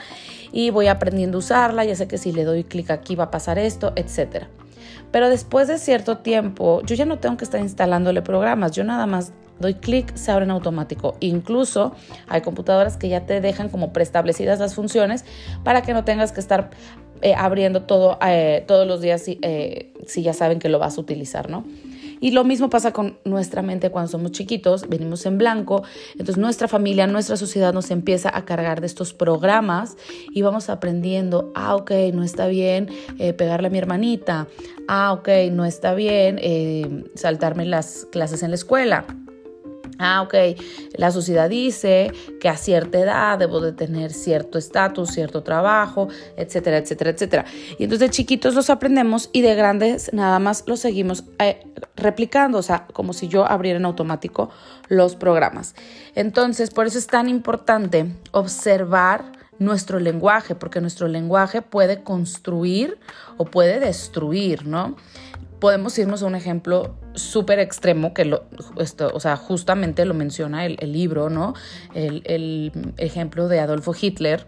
y 0.51 0.71
voy 0.71 0.87
aprendiendo 0.87 1.37
a 1.37 1.39
usarla, 1.39 1.85
ya 1.85 1.95
sé 1.95 2.07
que 2.07 2.17
si 2.17 2.31
le 2.31 2.45
doy 2.45 2.63
clic 2.63 2.89
aquí 2.89 3.15
va 3.15 3.25
a 3.25 3.29
pasar 3.29 3.59
esto, 3.59 3.93
etc. 3.95 4.45
Pero 5.11 5.29
después 5.29 5.67
de 5.67 5.77
cierto 5.77 6.17
tiempo, 6.17 6.81
yo 6.81 6.95
ya 6.95 7.05
no 7.05 7.19
tengo 7.19 7.37
que 7.37 7.43
estar 7.43 7.61
instalándole 7.61 8.23
programas, 8.23 8.71
yo 8.71 8.83
nada 8.83 9.05
más 9.05 9.33
doy 9.59 9.75
clic, 9.75 10.15
se 10.15 10.31
abren 10.31 10.49
automático. 10.49 11.15
Incluso 11.19 11.93
hay 12.27 12.41
computadoras 12.41 12.97
que 12.97 13.07
ya 13.07 13.27
te 13.27 13.39
dejan 13.39 13.69
como 13.69 13.93
preestablecidas 13.93 14.57
las 14.57 14.73
funciones 14.73 15.25
para 15.63 15.83
que 15.83 15.93
no 15.93 16.05
tengas 16.05 16.31
que 16.31 16.39
estar 16.39 16.71
eh, 17.21 17.35
abriendo 17.35 17.83
todo 17.83 18.17
eh, 18.25 18.63
todos 18.67 18.87
los 18.87 18.99
días 18.99 19.25
eh, 19.27 19.93
si 20.07 20.23
ya 20.23 20.33
saben 20.33 20.57
que 20.57 20.69
lo 20.69 20.79
vas 20.79 20.97
a 20.97 21.01
utilizar, 21.01 21.51
¿no? 21.51 21.63
Y 22.19 22.31
lo 22.31 22.43
mismo 22.43 22.69
pasa 22.69 22.91
con 22.91 23.17
nuestra 23.25 23.61
mente. 23.61 23.89
Cuando 23.89 24.11
somos 24.11 24.31
chiquitos, 24.31 24.87
venimos 24.89 25.25
en 25.25 25.37
blanco, 25.37 25.83
entonces 26.13 26.37
nuestra 26.37 26.67
familia, 26.67 27.07
nuestra 27.07 27.37
sociedad 27.37 27.73
nos 27.73 27.91
empieza 27.91 28.35
a 28.35 28.45
cargar 28.45 28.81
de 28.81 28.87
estos 28.87 29.13
programas 29.13 29.97
y 30.33 30.41
vamos 30.41 30.69
aprendiendo, 30.69 31.51
ah, 31.55 31.75
ok, 31.75 31.91
no 32.13 32.23
está 32.23 32.47
bien 32.47 32.89
eh, 33.19 33.33
pegarle 33.33 33.67
a 33.67 33.71
mi 33.71 33.77
hermanita, 33.77 34.47
ah, 34.87 35.13
ok, 35.13 35.29
no 35.51 35.65
está 35.65 35.93
bien 35.93 36.39
eh, 36.41 37.05
saltarme 37.15 37.65
las 37.65 38.07
clases 38.11 38.43
en 38.43 38.51
la 38.51 38.55
escuela. 38.55 39.05
Ah, 39.99 40.21
ok, 40.21 40.33
la 40.95 41.11
sociedad 41.11 41.49
dice 41.49 42.11
que 42.39 42.49
a 42.49 42.57
cierta 42.57 42.99
edad 42.99 43.39
debo 43.39 43.59
de 43.61 43.71
tener 43.71 44.13
cierto 44.13 44.57
estatus, 44.57 45.09
cierto 45.09 45.41
trabajo, 45.41 46.07
etcétera, 46.35 46.77
etcétera, 46.77 47.11
etcétera. 47.11 47.45
Y 47.79 47.85
entonces 47.85 48.11
chiquitos 48.11 48.53
los 48.53 48.69
aprendemos 48.69 49.29
y 49.33 49.41
de 49.41 49.55
grandes 49.55 50.13
nada 50.13 50.37
más 50.39 50.63
los 50.67 50.81
seguimos 50.81 51.23
eh, 51.39 51.65
replicando, 51.95 52.59
o 52.59 52.63
sea, 52.63 52.85
como 52.93 53.13
si 53.13 53.27
yo 53.27 53.49
abriera 53.49 53.79
en 53.79 53.85
automático 53.85 54.51
los 54.87 55.15
programas. 55.15 55.73
Entonces, 56.15 56.69
por 56.69 56.87
eso 56.87 56.97
es 56.97 57.07
tan 57.07 57.27
importante 57.27 58.05
observar 58.31 59.31
nuestro 59.59 59.99
lenguaje, 59.99 60.55
porque 60.55 60.81
nuestro 60.81 61.07
lenguaje 61.07 61.61
puede 61.61 62.03
construir 62.03 62.99
o 63.37 63.45
puede 63.45 63.79
destruir, 63.79 64.67
¿no? 64.67 64.95
Podemos 65.59 65.97
irnos 65.97 66.23
a 66.23 66.25
un 66.25 66.35
ejemplo 66.35 66.95
súper 67.13 67.59
extremo 67.59 68.13
que 68.13 68.25
lo, 68.25 68.43
esto, 68.77 69.09
o 69.13 69.19
sea, 69.19 69.35
justamente 69.37 70.05
lo 70.05 70.13
menciona 70.13 70.65
el, 70.65 70.77
libro, 70.91 71.29
¿no? 71.29 71.53
El, 71.93 72.71
ejemplo 72.97 73.47
de 73.47 73.59
Adolfo 73.59 73.93
Hitler, 73.99 74.47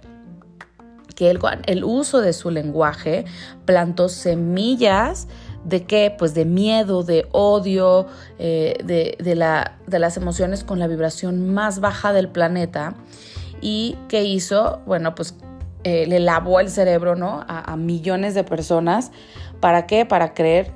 que 1.16 1.30
el, 1.30 1.84
uso 1.84 2.22
de 2.22 2.34
su 2.34 2.52
lenguaje 2.52 3.26
plantó 3.66 4.08
semillas 4.10 5.28
de 5.66 5.84
qué? 5.84 6.16
Pues 6.18 6.34
de 6.34 6.46
miedo, 6.46 7.04
de 7.04 7.28
odio, 7.32 8.08
eh, 8.38 8.78
de, 8.84 9.18
de, 9.20 9.36
las 10.00 10.18
emociones 10.18 10.64
con 10.64 10.80
la 10.80 10.88
vibración 10.88 11.54
más 11.54 11.82
baja 11.82 12.14
del 12.14 12.30
planeta. 12.30 12.96
¿Y 13.62 13.98
qué 14.08 14.24
hizo? 14.24 14.82
Bueno, 14.86 15.16
pues 15.16 15.36
eh, 15.84 16.06
le 16.08 16.20
lavó 16.20 16.60
el 16.60 16.70
cerebro, 16.70 17.16
¿no? 17.16 17.46
A, 17.48 17.76
millones 17.78 18.34
de 18.34 18.44
personas. 18.44 19.12
¿Para 19.60 19.88
qué? 19.88 20.06
Para 20.06 20.34
creer 20.34 20.74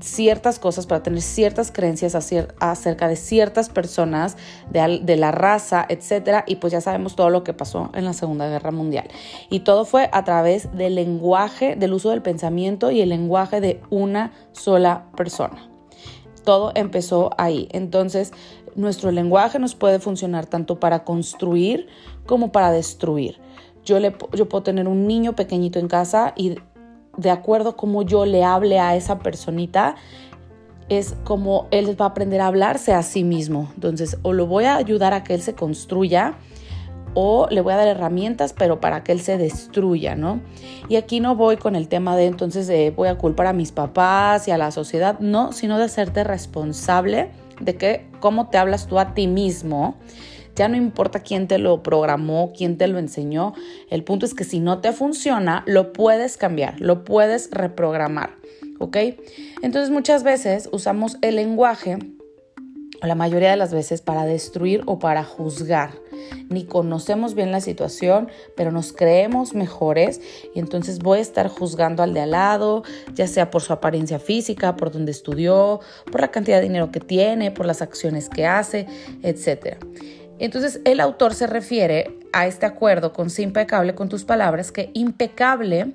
ciertas 0.00 0.58
cosas, 0.58 0.86
para 0.86 1.02
tener 1.02 1.20
ciertas 1.20 1.70
creencias 1.70 2.14
acerca 2.58 3.06
de 3.06 3.16
ciertas 3.16 3.68
personas, 3.68 4.36
de, 4.70 5.16
la 5.16 5.30
raza, 5.30 5.84
etcétera, 5.88 6.44
y 6.46 6.56
pues 6.56 6.72
ya 6.72 6.80
sabemos 6.80 7.16
todo 7.16 7.30
lo 7.30 7.44
que 7.44 7.52
pasó 7.52 7.90
en 7.94 8.06
la 8.06 8.12
Segunda 8.12 8.48
Guerra 8.48 8.70
Mundial. 8.70 9.08
Y 9.50 9.60
todo 9.60 9.84
fue 9.84 10.08
a 10.12 10.24
través 10.24 10.74
del 10.74 10.94
lenguaje, 10.94 11.76
del 11.76 11.92
uso 11.92 12.10
del 12.10 12.22
pensamiento 12.22 12.90
y 12.90 13.02
el 13.02 13.10
lenguaje 13.10 13.60
de 13.60 13.80
una 13.90 14.32
sola 14.52 15.06
persona. 15.16 15.68
Todo 16.44 16.72
empezó 16.74 17.30
ahí. 17.36 17.68
Entonces, 17.70 18.32
nuestro 18.74 19.10
lenguaje 19.10 19.58
nos 19.58 19.74
puede 19.74 19.98
funcionar 19.98 20.46
tanto 20.46 20.80
para 20.80 21.04
construir 21.04 21.88
como 22.26 22.52
para 22.52 22.72
destruir. 22.72 23.38
Yo, 23.84 23.98
le, 23.98 24.14
yo 24.34 24.48
puedo 24.48 24.62
tener 24.62 24.88
un 24.88 25.06
niño 25.06 25.34
pequeñito 25.34 25.78
en 25.78 25.88
casa 25.88 26.32
y 26.36 26.56
de 27.16 27.30
acuerdo 27.30 27.76
como 27.76 28.02
yo 28.02 28.26
le 28.26 28.44
hable 28.44 28.78
a 28.78 28.96
esa 28.96 29.18
personita, 29.18 29.96
es 30.88 31.16
como 31.24 31.68
él 31.70 32.00
va 32.00 32.06
a 32.06 32.08
aprender 32.08 32.40
a 32.40 32.46
hablarse 32.46 32.92
a 32.92 33.02
sí 33.02 33.24
mismo. 33.24 33.70
Entonces, 33.74 34.18
o 34.22 34.32
lo 34.32 34.46
voy 34.46 34.64
a 34.64 34.76
ayudar 34.76 35.14
a 35.14 35.22
que 35.22 35.34
él 35.34 35.42
se 35.42 35.54
construya, 35.54 36.34
o 37.14 37.48
le 37.50 37.60
voy 37.60 37.72
a 37.72 37.76
dar 37.76 37.88
herramientas, 37.88 38.52
pero 38.52 38.80
para 38.80 39.02
que 39.02 39.12
él 39.12 39.20
se 39.20 39.36
destruya, 39.36 40.14
¿no? 40.14 40.40
Y 40.88 40.96
aquí 40.96 41.20
no 41.20 41.34
voy 41.34 41.56
con 41.56 41.74
el 41.74 41.88
tema 41.88 42.16
de 42.16 42.26
entonces 42.26 42.94
voy 42.94 43.08
a 43.08 43.18
culpar 43.18 43.48
a 43.48 43.52
mis 43.52 43.72
papás 43.72 44.46
y 44.46 44.52
a 44.52 44.58
la 44.58 44.70
sociedad, 44.70 45.18
no, 45.18 45.52
sino 45.52 45.78
de 45.78 45.84
hacerte 45.84 46.22
responsable 46.24 47.30
de 47.60 47.76
que 47.76 48.06
cómo 48.20 48.48
te 48.48 48.58
hablas 48.58 48.86
tú 48.86 48.98
a 48.98 49.12
ti 49.14 49.26
mismo 49.26 49.96
ya 50.56 50.68
no 50.68 50.76
importa 50.76 51.20
quién 51.20 51.48
te 51.48 51.58
lo 51.58 51.82
programó, 51.82 52.52
quién 52.56 52.76
te 52.78 52.86
lo 52.88 52.98
enseñó. 52.98 53.54
El 53.88 54.04
punto 54.04 54.26
es 54.26 54.34
que 54.34 54.44
si 54.44 54.60
no 54.60 54.80
te 54.80 54.92
funciona, 54.92 55.62
lo 55.66 55.92
puedes 55.92 56.36
cambiar, 56.36 56.80
lo 56.80 57.04
puedes 57.04 57.50
reprogramar. 57.50 58.36
¿Ok? 58.78 58.96
Entonces 59.62 59.90
muchas 59.90 60.22
veces 60.22 60.68
usamos 60.72 61.18
el 61.20 61.36
lenguaje, 61.36 61.98
o 63.02 63.06
la 63.06 63.14
mayoría 63.14 63.50
de 63.50 63.56
las 63.56 63.72
veces, 63.72 64.00
para 64.00 64.24
destruir 64.24 64.82
o 64.86 64.98
para 64.98 65.24
juzgar 65.24 65.92
ni 66.48 66.64
conocemos 66.64 67.34
bien 67.34 67.52
la 67.52 67.60
situación, 67.60 68.28
pero 68.56 68.72
nos 68.72 68.92
creemos 68.92 69.54
mejores 69.54 70.20
y 70.54 70.58
entonces 70.58 70.98
voy 70.98 71.18
a 71.18 71.22
estar 71.22 71.48
juzgando 71.48 72.02
al 72.02 72.12
de 72.12 72.20
al 72.20 72.32
lado, 72.32 72.82
ya 73.14 73.26
sea 73.26 73.50
por 73.50 73.62
su 73.62 73.72
apariencia 73.72 74.18
física, 74.18 74.76
por 74.76 74.90
donde 74.90 75.12
estudió, 75.12 75.80
por 76.10 76.20
la 76.20 76.30
cantidad 76.30 76.58
de 76.58 76.64
dinero 76.64 76.90
que 76.90 77.00
tiene, 77.00 77.50
por 77.50 77.66
las 77.66 77.82
acciones 77.82 78.28
que 78.28 78.46
hace, 78.46 78.86
etc. 79.22 79.78
Entonces 80.40 80.80
el 80.84 81.00
autor 81.00 81.34
se 81.34 81.46
refiere 81.46 82.18
a 82.32 82.46
este 82.46 82.64
acuerdo 82.66 83.12
con 83.12 83.28
ser 83.28 83.44
impecable 83.44 83.94
con 83.94 84.08
tus 84.08 84.24
palabras, 84.24 84.72
que 84.72 84.90
impecable 84.94 85.94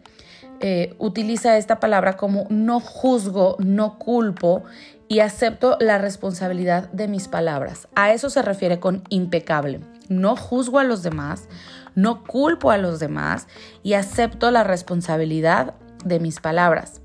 eh, 0.62 0.96
utiliza 1.00 1.58
esta 1.58 1.80
palabra 1.80 2.16
como 2.16 2.46
no 2.50 2.80
juzgo, 2.80 3.58
no 3.60 3.98
culpo 3.98 4.64
y 5.08 5.20
acepto 5.20 5.78
la 5.80 5.98
responsabilidad 5.98 6.92
de 6.92 7.08
mis 7.08 7.28
palabras. 7.28 7.88
A 7.96 8.14
eso 8.14 8.30
se 8.30 8.44
refiere 8.44 8.80
con 8.80 9.04
impecable. 9.10 9.82
No 10.10 10.36
juzgo 10.36 10.78
a 10.78 10.84
los 10.84 11.02
demás, 11.02 11.48
no 11.96 12.24
culpo 12.24 12.70
a 12.70 12.78
los 12.78 13.00
demás 13.00 13.48
y 13.82 13.94
acepto 13.94 14.52
la 14.52 14.64
responsabilidad 14.64 15.74
de 16.06 16.20
mis 16.20 16.40
palabras. 16.40 17.02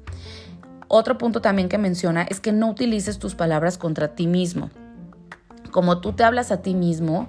Otro 0.88 1.16
punto 1.16 1.40
también 1.40 1.70
que 1.70 1.78
menciona 1.78 2.22
es 2.22 2.40
que 2.40 2.52
no 2.52 2.68
utilices 2.68 3.18
tus 3.18 3.34
palabras 3.34 3.78
contra 3.78 4.08
ti 4.08 4.26
mismo 4.26 4.70
como 5.70 6.00
tú 6.00 6.12
te 6.12 6.24
hablas 6.24 6.50
a 6.50 6.62
ti 6.62 6.74
mismo, 6.74 7.28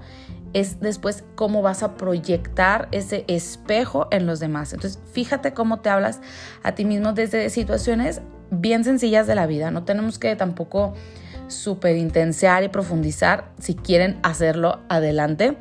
es 0.53 0.79
después 0.79 1.24
cómo 1.36 1.62
vas 1.62 1.83
a 1.83 1.95
proyectar 1.95 2.88
ese 2.91 3.24
espejo 3.27 4.07
en 4.12 4.25
los 4.25 4.39
demás. 4.39 4.74
Entonces, 4.74 5.00
fíjate 5.13 5.53
cómo 5.53 5.79
te 5.79 5.89
hablas 5.89 6.19
a 6.63 6.74
ti 6.74 6.86
mismo 6.86 7.13
desde 7.13 7.50
situaciones 7.50 8.21
bien 8.50 8.83
sencillas 8.83 9.27
de 9.27 9.36
la 9.36 9.48
vida. 9.48 9.71
No 9.71 9.83
tenemos 9.83 10.19
que 10.19 10.36
tampoco 10.36 10.93
superintensiar 11.48 12.63
y 12.63 12.69
profundizar 12.69 13.51
si 13.60 13.75
quieren 13.75 14.19
hacerlo 14.24 14.79
adelante. 14.89 15.57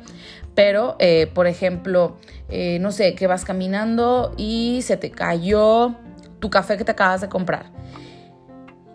Pero, 0.55 0.97
eh, 0.99 1.31
por 1.33 1.47
ejemplo, 1.47 2.17
eh, 2.49 2.77
no 2.79 2.91
sé, 2.91 3.15
que 3.15 3.27
vas 3.27 3.45
caminando 3.45 4.33
y 4.37 4.81
se 4.83 4.97
te 4.97 5.11
cayó 5.11 5.95
tu 6.39 6.49
café 6.49 6.77
que 6.77 6.83
te 6.83 6.91
acabas 6.91 7.21
de 7.21 7.29
comprar 7.29 7.71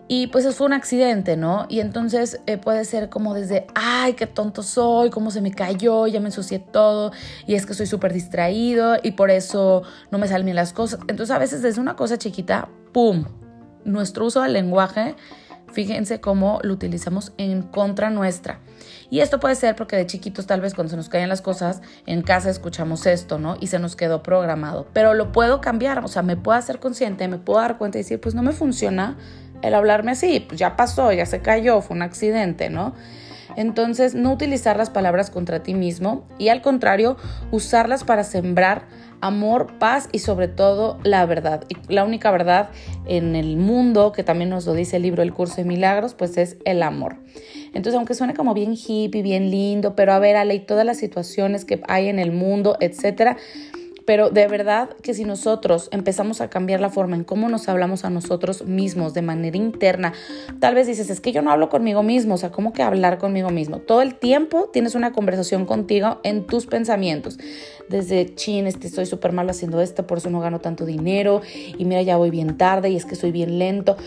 y 0.07 0.27
pues 0.27 0.45
eso 0.45 0.55
fue 0.55 0.67
un 0.67 0.73
accidente, 0.73 1.35
¿no? 1.35 1.65
Y 1.69 1.79
entonces 1.79 2.39
eh, 2.45 2.57
puede 2.57 2.85
ser 2.85 3.09
como 3.09 3.33
desde, 3.33 3.67
ay, 3.75 4.13
qué 4.13 4.25
tonto 4.27 4.63
soy, 4.63 5.09
cómo 5.09 5.31
se 5.31 5.41
me 5.41 5.51
cayó, 5.51 6.07
ya 6.07 6.19
me 6.19 6.27
ensucié 6.27 6.59
todo, 6.59 7.11
y 7.45 7.55
es 7.55 7.65
que 7.65 7.73
soy 7.73 7.87
súper 7.87 8.13
distraído 8.13 8.95
y 9.01 9.11
por 9.11 9.31
eso 9.31 9.83
no 10.11 10.17
me 10.17 10.27
salen 10.27 10.55
las 10.55 10.73
cosas. 10.73 10.99
Entonces 11.07 11.35
a 11.35 11.39
veces 11.39 11.61
desde 11.61 11.81
una 11.81 11.95
cosa 11.95 12.17
chiquita, 12.17 12.69
¡pum! 12.93 13.25
Nuestro 13.83 14.25
uso 14.25 14.41
del 14.41 14.53
lenguaje 14.53 15.15
fíjense 15.71 16.19
cómo 16.19 16.59
lo 16.63 16.73
utilizamos 16.73 17.33
en 17.37 17.61
contra 17.61 18.09
nuestra. 18.09 18.59
Y 19.09 19.19
esto 19.19 19.39
puede 19.39 19.55
ser 19.55 19.75
porque 19.75 19.95
de 19.95 20.05
chiquitos 20.05 20.47
tal 20.47 20.61
vez 20.61 20.73
cuando 20.73 20.91
se 20.91 20.97
nos 20.97 21.09
caen 21.09 21.29
las 21.29 21.41
cosas 21.41 21.81
en 22.05 22.21
casa 22.21 22.49
escuchamos 22.49 23.05
esto, 23.05 23.37
¿no? 23.37 23.57
Y 23.59 23.67
se 23.67 23.79
nos 23.79 23.95
quedó 23.95 24.23
programado. 24.23 24.87
Pero 24.93 25.13
lo 25.13 25.31
puedo 25.31 25.61
cambiar, 25.61 26.03
o 26.03 26.07
sea, 26.07 26.23
me 26.23 26.35
puedo 26.35 26.57
hacer 26.57 26.79
consciente, 26.79 27.27
me 27.27 27.37
puedo 27.37 27.59
dar 27.59 27.77
cuenta 27.77 27.97
y 27.97 28.01
decir, 28.01 28.19
pues 28.19 28.35
no 28.35 28.43
me 28.43 28.51
funciona 28.51 29.17
el 29.61 29.73
hablarme 29.73 30.11
así, 30.11 30.39
pues 30.39 30.59
ya 30.59 30.75
pasó, 30.75 31.11
ya 31.11 31.25
se 31.25 31.39
cayó, 31.39 31.81
fue 31.81 31.95
un 31.95 32.03
accidente, 32.03 32.69
¿no? 32.69 32.93
Entonces, 33.55 34.13
no 34.13 34.33
utilizar 34.33 34.77
las 34.77 34.91
palabras 34.91 35.31
contra 35.31 35.63
ti 35.63 35.73
mismo 35.73 36.27
y 36.37 36.49
al 36.49 36.61
contrario, 36.61 37.17
usarlas 37.51 38.03
para 38.03 38.23
sembrar 38.23 38.87
amor, 39.19 39.79
paz 39.79 40.09
y 40.11 40.19
sobre 40.19 40.47
todo 40.47 40.99
la 41.03 41.25
verdad. 41.25 41.63
Y 41.67 41.75
la 41.91 42.03
única 42.03 42.29
verdad 42.29 42.69
en 43.07 43.35
el 43.35 43.57
mundo, 43.57 44.11
que 44.11 44.23
también 44.23 44.51
nos 44.51 44.67
lo 44.67 44.73
dice 44.73 44.97
el 44.97 45.03
libro 45.03 45.23
El 45.23 45.33
Curso 45.33 45.55
de 45.55 45.63
Milagros, 45.63 46.13
pues 46.13 46.37
es 46.37 46.57
el 46.65 46.83
amor. 46.83 47.17
Entonces, 47.73 47.95
aunque 47.95 48.13
suene 48.13 48.33
como 48.33 48.53
bien 48.53 48.73
hippie, 48.73 49.23
bien 49.23 49.49
lindo, 49.49 49.95
pero 49.95 50.13
a 50.13 50.19
ver, 50.19 50.35
Ale, 50.35 50.53
y 50.55 50.59
todas 50.59 50.85
las 50.85 50.97
situaciones 50.97 51.65
que 51.65 51.81
hay 51.87 52.09
en 52.09 52.19
el 52.19 52.31
mundo, 52.31 52.77
etcétera, 52.79 53.37
pero 54.07 54.29
de 54.29 54.47
verdad 54.47 54.91
que 55.01 55.13
si 55.13 55.25
nosotros 55.25 55.89
empezamos 55.91 56.39
a 56.39 56.49
cambiar 56.49 56.79
la 56.79 56.89
forma 56.89 57.17
en 57.17 57.25
cómo 57.25 57.49
nos 57.49 57.67
hablamos 57.67 58.05
a 58.05 58.09
nosotros 58.09 58.63
mismos 58.63 59.13
de 59.13 59.21
manera 59.21 59.57
interna, 59.57 60.13
tal 60.61 60.75
vez 60.75 60.87
dices, 60.87 61.09
es 61.09 61.19
que 61.19 61.33
yo 61.33 61.41
no 61.41 61.51
hablo 61.51 61.67
conmigo 61.67 62.03
mismo, 62.03 62.35
o 62.35 62.37
sea, 62.37 62.49
¿cómo 62.49 62.71
que 62.71 62.83
hablar 62.83 63.17
conmigo 63.17 63.49
mismo? 63.49 63.79
Todo 63.79 64.01
el 64.01 64.15
tiempo 64.15 64.69
tienes 64.71 64.95
una 64.95 65.11
conversación 65.11 65.65
contigo 65.65 66.21
en 66.23 66.47
tus 66.47 66.67
pensamientos. 66.67 67.37
Desde, 67.89 68.33
chin, 68.33 68.65
este, 68.65 68.87
estoy 68.87 69.07
súper 69.07 69.33
mal 69.33 69.49
haciendo 69.49 69.81
esto, 69.81 70.07
por 70.07 70.19
eso 70.19 70.29
no 70.29 70.39
gano 70.39 70.61
tanto 70.61 70.85
dinero, 70.85 71.41
y 71.77 71.83
mira, 71.83 72.01
ya 72.01 72.15
voy 72.15 72.29
bien 72.29 72.57
tarde, 72.57 72.89
y 72.89 72.95
es 72.95 73.03
que 73.03 73.17
soy 73.17 73.33
bien 73.33 73.59
lento. 73.59 73.97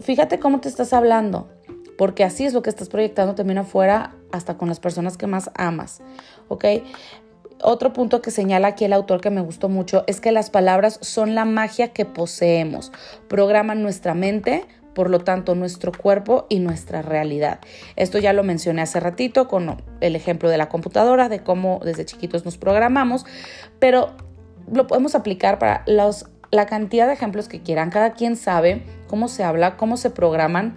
Fíjate 0.00 0.38
cómo 0.38 0.60
te 0.60 0.70
estás 0.70 0.94
hablando 0.94 1.50
porque 1.98 2.24
así 2.24 2.44
es 2.44 2.54
lo 2.54 2.62
que 2.62 2.70
estás 2.70 2.88
proyectando 2.88 3.34
también 3.34 3.58
afuera, 3.58 4.16
hasta 4.32 4.56
con 4.56 4.68
las 4.68 4.80
personas 4.80 5.16
que 5.16 5.26
más 5.26 5.50
amas, 5.54 6.00
¿ok? 6.48 6.64
Otro 7.62 7.92
punto 7.92 8.22
que 8.22 8.30
señala 8.30 8.68
aquí 8.68 8.84
el 8.84 8.92
autor 8.92 9.20
que 9.20 9.30
me 9.30 9.40
gustó 9.40 9.68
mucho 9.68 10.04
es 10.06 10.20
que 10.20 10.32
las 10.32 10.50
palabras 10.50 10.98
son 11.00 11.34
la 11.34 11.44
magia 11.44 11.92
que 11.92 12.04
poseemos, 12.04 12.92
programan 13.28 13.82
nuestra 13.82 14.14
mente, 14.14 14.64
por 14.94 15.08
lo 15.08 15.20
tanto 15.20 15.54
nuestro 15.54 15.92
cuerpo 15.92 16.46
y 16.48 16.58
nuestra 16.58 17.02
realidad. 17.02 17.60
Esto 17.96 18.18
ya 18.18 18.32
lo 18.32 18.42
mencioné 18.42 18.82
hace 18.82 19.00
ratito 19.00 19.48
con 19.48 19.82
el 20.00 20.16
ejemplo 20.16 20.50
de 20.50 20.58
la 20.58 20.68
computadora, 20.68 21.28
de 21.28 21.42
cómo 21.42 21.80
desde 21.84 22.04
chiquitos 22.04 22.44
nos 22.44 22.58
programamos, 22.58 23.24
pero 23.78 24.10
lo 24.70 24.86
podemos 24.86 25.14
aplicar 25.14 25.58
para 25.58 25.82
los, 25.86 26.26
la 26.50 26.66
cantidad 26.66 27.06
de 27.06 27.14
ejemplos 27.14 27.48
que 27.48 27.62
quieran. 27.62 27.90
Cada 27.90 28.12
quien 28.12 28.36
sabe 28.36 28.82
cómo 29.06 29.28
se 29.28 29.44
habla, 29.44 29.76
cómo 29.76 29.96
se 29.96 30.10
programan 30.10 30.76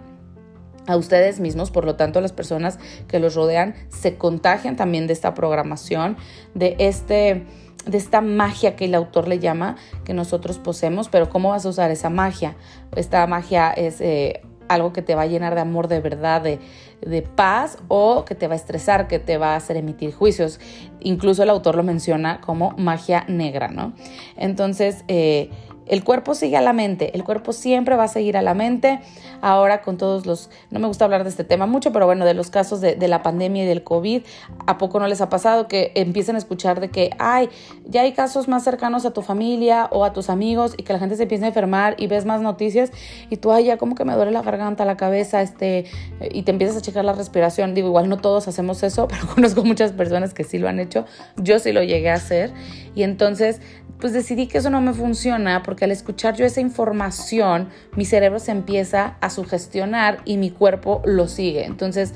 a 0.86 0.96
ustedes 0.96 1.40
mismos, 1.40 1.70
por 1.70 1.84
lo 1.84 1.96
tanto 1.96 2.20
las 2.20 2.32
personas 2.32 2.78
que 3.08 3.18
los 3.18 3.34
rodean 3.34 3.74
se 3.88 4.16
contagian 4.16 4.76
también 4.76 5.06
de 5.06 5.12
esta 5.12 5.34
programación, 5.34 6.16
de 6.54 6.76
este 6.78 7.46
de 7.86 7.98
esta 7.98 8.20
magia 8.20 8.74
que 8.74 8.86
el 8.86 8.96
autor 8.96 9.28
le 9.28 9.38
llama, 9.38 9.76
que 10.04 10.12
nosotros 10.12 10.58
poseemos, 10.58 11.08
pero 11.08 11.30
¿cómo 11.30 11.50
vas 11.50 11.64
a 11.66 11.68
usar 11.68 11.92
esa 11.92 12.10
magia? 12.10 12.56
Esta 12.96 13.24
magia 13.28 13.70
es 13.70 14.00
eh, 14.00 14.42
algo 14.68 14.92
que 14.92 15.02
te 15.02 15.14
va 15.14 15.22
a 15.22 15.26
llenar 15.26 15.54
de 15.54 15.60
amor 15.60 15.88
de 15.88 16.00
verdad, 16.00 16.42
de, 16.42 16.58
de, 17.00 17.22
paz, 17.22 17.78
o 17.88 18.24
que 18.24 18.34
te 18.34 18.48
va 18.48 18.54
a 18.54 18.56
estresar, 18.56 19.06
que 19.06 19.18
te 19.18 19.38
va 19.38 19.52
a 19.52 19.56
hacer 19.56 19.76
emitir 19.76 20.12
juicios. 20.12 20.60
Incluso 21.00 21.42
el 21.42 21.50
autor 21.50 21.76
lo 21.76 21.82
menciona 21.82 22.40
como 22.40 22.72
magia 22.72 23.24
negra, 23.28 23.68
¿no? 23.68 23.92
Entonces, 24.36 25.04
eh, 25.08 25.50
el 25.86 26.04
cuerpo 26.04 26.34
sigue 26.34 26.56
a 26.56 26.60
la 26.60 26.72
mente, 26.72 27.14
el 27.14 27.24
cuerpo 27.24 27.52
siempre 27.52 27.96
va 27.96 28.04
a 28.04 28.08
seguir 28.08 28.36
a 28.36 28.42
la 28.42 28.54
mente. 28.54 29.00
Ahora 29.40 29.82
con 29.82 29.96
todos 29.96 30.26
los, 30.26 30.50
no 30.70 30.80
me 30.80 30.86
gusta 30.86 31.04
hablar 31.04 31.22
de 31.24 31.30
este 31.30 31.44
tema 31.44 31.66
mucho, 31.66 31.92
pero 31.92 32.06
bueno, 32.06 32.24
de 32.24 32.34
los 32.34 32.50
casos 32.50 32.80
de, 32.80 32.96
la 33.06 33.22
pandemia 33.22 33.62
y 33.62 33.66
del 33.66 33.84
COVID, 33.84 34.22
¿a 34.66 34.78
poco 34.78 34.98
no 34.98 35.06
les 35.06 35.20
ha 35.20 35.28
pasado 35.28 35.68
que 35.68 35.92
empiecen 35.94 36.34
a 36.34 36.38
escuchar 36.38 36.80
de 36.80 36.90
que, 36.90 37.10
ay, 37.18 37.48
ya 37.84 38.02
hay 38.02 38.12
casos 38.12 38.48
más 38.48 38.64
cercanos 38.64 39.06
a 39.06 39.12
tu 39.12 39.22
familia 39.22 39.88
o 39.92 40.04
a 40.04 40.12
tus 40.12 40.28
amigos 40.28 40.74
y 40.76 40.82
que 40.82 40.92
la 40.92 40.98
gente 40.98 41.14
se 41.16 41.24
empieza 41.24 41.44
a 41.44 41.48
enfermar 41.48 41.94
y 41.98 42.08
ves 42.08 42.24
más 42.24 42.40
noticias 42.40 42.90
y 43.30 43.36
tú, 43.36 43.52
ay, 43.52 43.66
ya 43.66 43.76
como 43.76 43.94
que 43.94 44.04
me 44.04 44.14
duele 44.14 44.32
la 44.32 44.42
garganta, 44.42 44.84
la 44.84 44.96
cabeza, 44.96 45.42
este, 45.42 45.84
y 46.32 46.42
te 46.42 46.50
empiezas 46.50 46.76
a 46.76 46.80
checar 46.80 47.04
la 47.04 47.12
respiración. 47.12 47.74
Digo, 47.74 47.88
igual 47.88 48.08
no 48.08 48.16
todos 48.16 48.48
hacemos 48.48 48.82
eso, 48.82 49.06
pero 49.08 49.26
conozco 49.26 49.64
muchas 49.64 49.92
personas 49.92 50.34
que 50.34 50.42
sí 50.42 50.58
lo 50.58 50.68
han 50.68 50.80
hecho. 50.80 51.04
Yo 51.36 51.58
sí 51.60 51.72
lo 51.72 51.82
llegué 51.82 52.10
a 52.10 52.14
hacer 52.14 52.52
y 52.94 53.02
entonces 53.02 53.60
pues 54.00 54.12
decidí 54.12 54.46
que 54.46 54.58
eso 54.58 54.70
no 54.70 54.80
me 54.80 54.92
funciona 54.92 55.62
porque 55.62 55.75
al 55.84 55.92
escuchar 55.92 56.36
yo 56.36 56.44
esa 56.44 56.60
información, 56.60 57.68
mi 57.94 58.04
cerebro 58.04 58.38
se 58.38 58.52
empieza 58.52 59.16
a 59.20 59.30
sugestionar 59.30 60.20
y 60.24 60.36
mi 60.36 60.50
cuerpo 60.50 61.02
lo 61.04 61.28
sigue. 61.28 61.64
Entonces, 61.64 62.14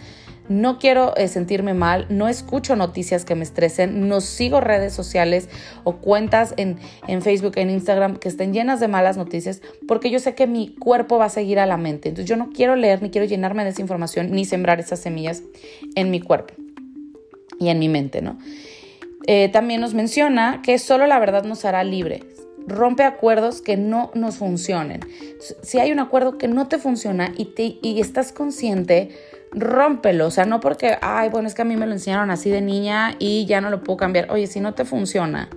no 0.51 0.81
quiero 0.81 1.17
eh, 1.17 1.29
sentirme 1.29 1.75
mal, 1.75 2.07
no 2.09 2.27
escucho 2.29 2.75
noticias 2.75 3.25
que 3.25 3.37
me 3.37 3.45
estresen, 3.45 4.09
no 4.09 4.21
sigo 4.21 4.61
redes 4.61 4.93
sociales 4.93 5.49
o 5.85 5.99
cuentas 5.99 6.55
en, 6.57 6.77
en, 7.07 7.23
Facebook, 7.23 7.53
en 7.55 7.71
Instagram 7.71 8.17
que 8.17 8.29
estén 8.29 8.53
llenas 8.53 8.81
de 8.81 8.89
malas 8.89 9.17
noticias, 9.17 9.63
porque 9.87 10.11
yo 10.11 10.19
sé 10.19 10.35
que 10.35 10.49
mi 10.49 10.75
cuerpo 10.75 11.19
va 11.19 11.27
a 11.27 11.31
seguir 11.31 11.61
a 11.61 11.67
la 11.67 11.77
mente. 11.77 12.09
Entonces 12.09 12.29
yo 12.29 12.37
no 12.37 12.51
quiero 12.51 12.75
leer, 12.75 13.01
ni 13.01 13.11
quiero 13.11 13.29
llenarme 13.29 13.63
de 13.63 13.71
esa 13.71 13.81
información, 13.81 14.33
ni 14.33 14.45
sembrar 14.45 14.81
esas 14.81 14.99
semillas 14.99 15.45
en 15.95 16.11
mi 16.11 16.21
cuerpo 16.21 16.55
y 17.61 17.69
en 17.69 17.79
mi 17.79 17.89
mente, 17.89 18.21
¿no? 18.21 18.37
Eh, 19.29 19.51
también 19.51 19.81
nos 19.81 19.95
menciona 19.95 20.63
que 20.63 20.79
solo 20.81 21.07
la 21.07 21.21
verdad 21.21 21.45
nos 21.45 21.65
hará 21.65 21.85
libres. 21.85 22.40
Rompe 22.71 23.03
acuerdos 23.03 23.61
que 23.61 23.77
no 23.77 24.11
nos 24.15 24.37
funcionen. 24.37 25.01
Si 25.63 25.79
hay 25.79 25.93
un 25.93 25.99
acuerdo 25.99 26.39
que 26.39 26.49
no 26.49 26.69
te 26.69 26.79
funciona 26.79 27.33
y, 27.37 27.47
te, 27.47 27.79
y 27.83 28.01
estás 28.01 28.33
consciente, 28.33 29.11
rómpelo. 29.53 30.27
O 30.27 30.31
sea, 30.31 30.45
no 30.45 30.61
porque, 30.61 30.97
ay, 31.03 31.29
bueno, 31.29 31.49
es 31.49 31.55
que 31.55 31.63
a 31.63 31.65
mí 31.65 31.77
me 31.77 31.87
lo 31.87 31.93
enseñaron 31.93 32.31
así 32.31 32.51
de 32.51 32.61
niña 32.61 33.17
y 33.19 33.47
ya 33.47 33.61
no 33.61 33.71
lo 33.71 33.83
puedo 33.83 33.97
cambiar. 33.97 34.31
Oye, 34.31 34.47
si 34.47 34.61
no 34.61 34.75
te 34.75 34.85
funciona, 34.85 35.49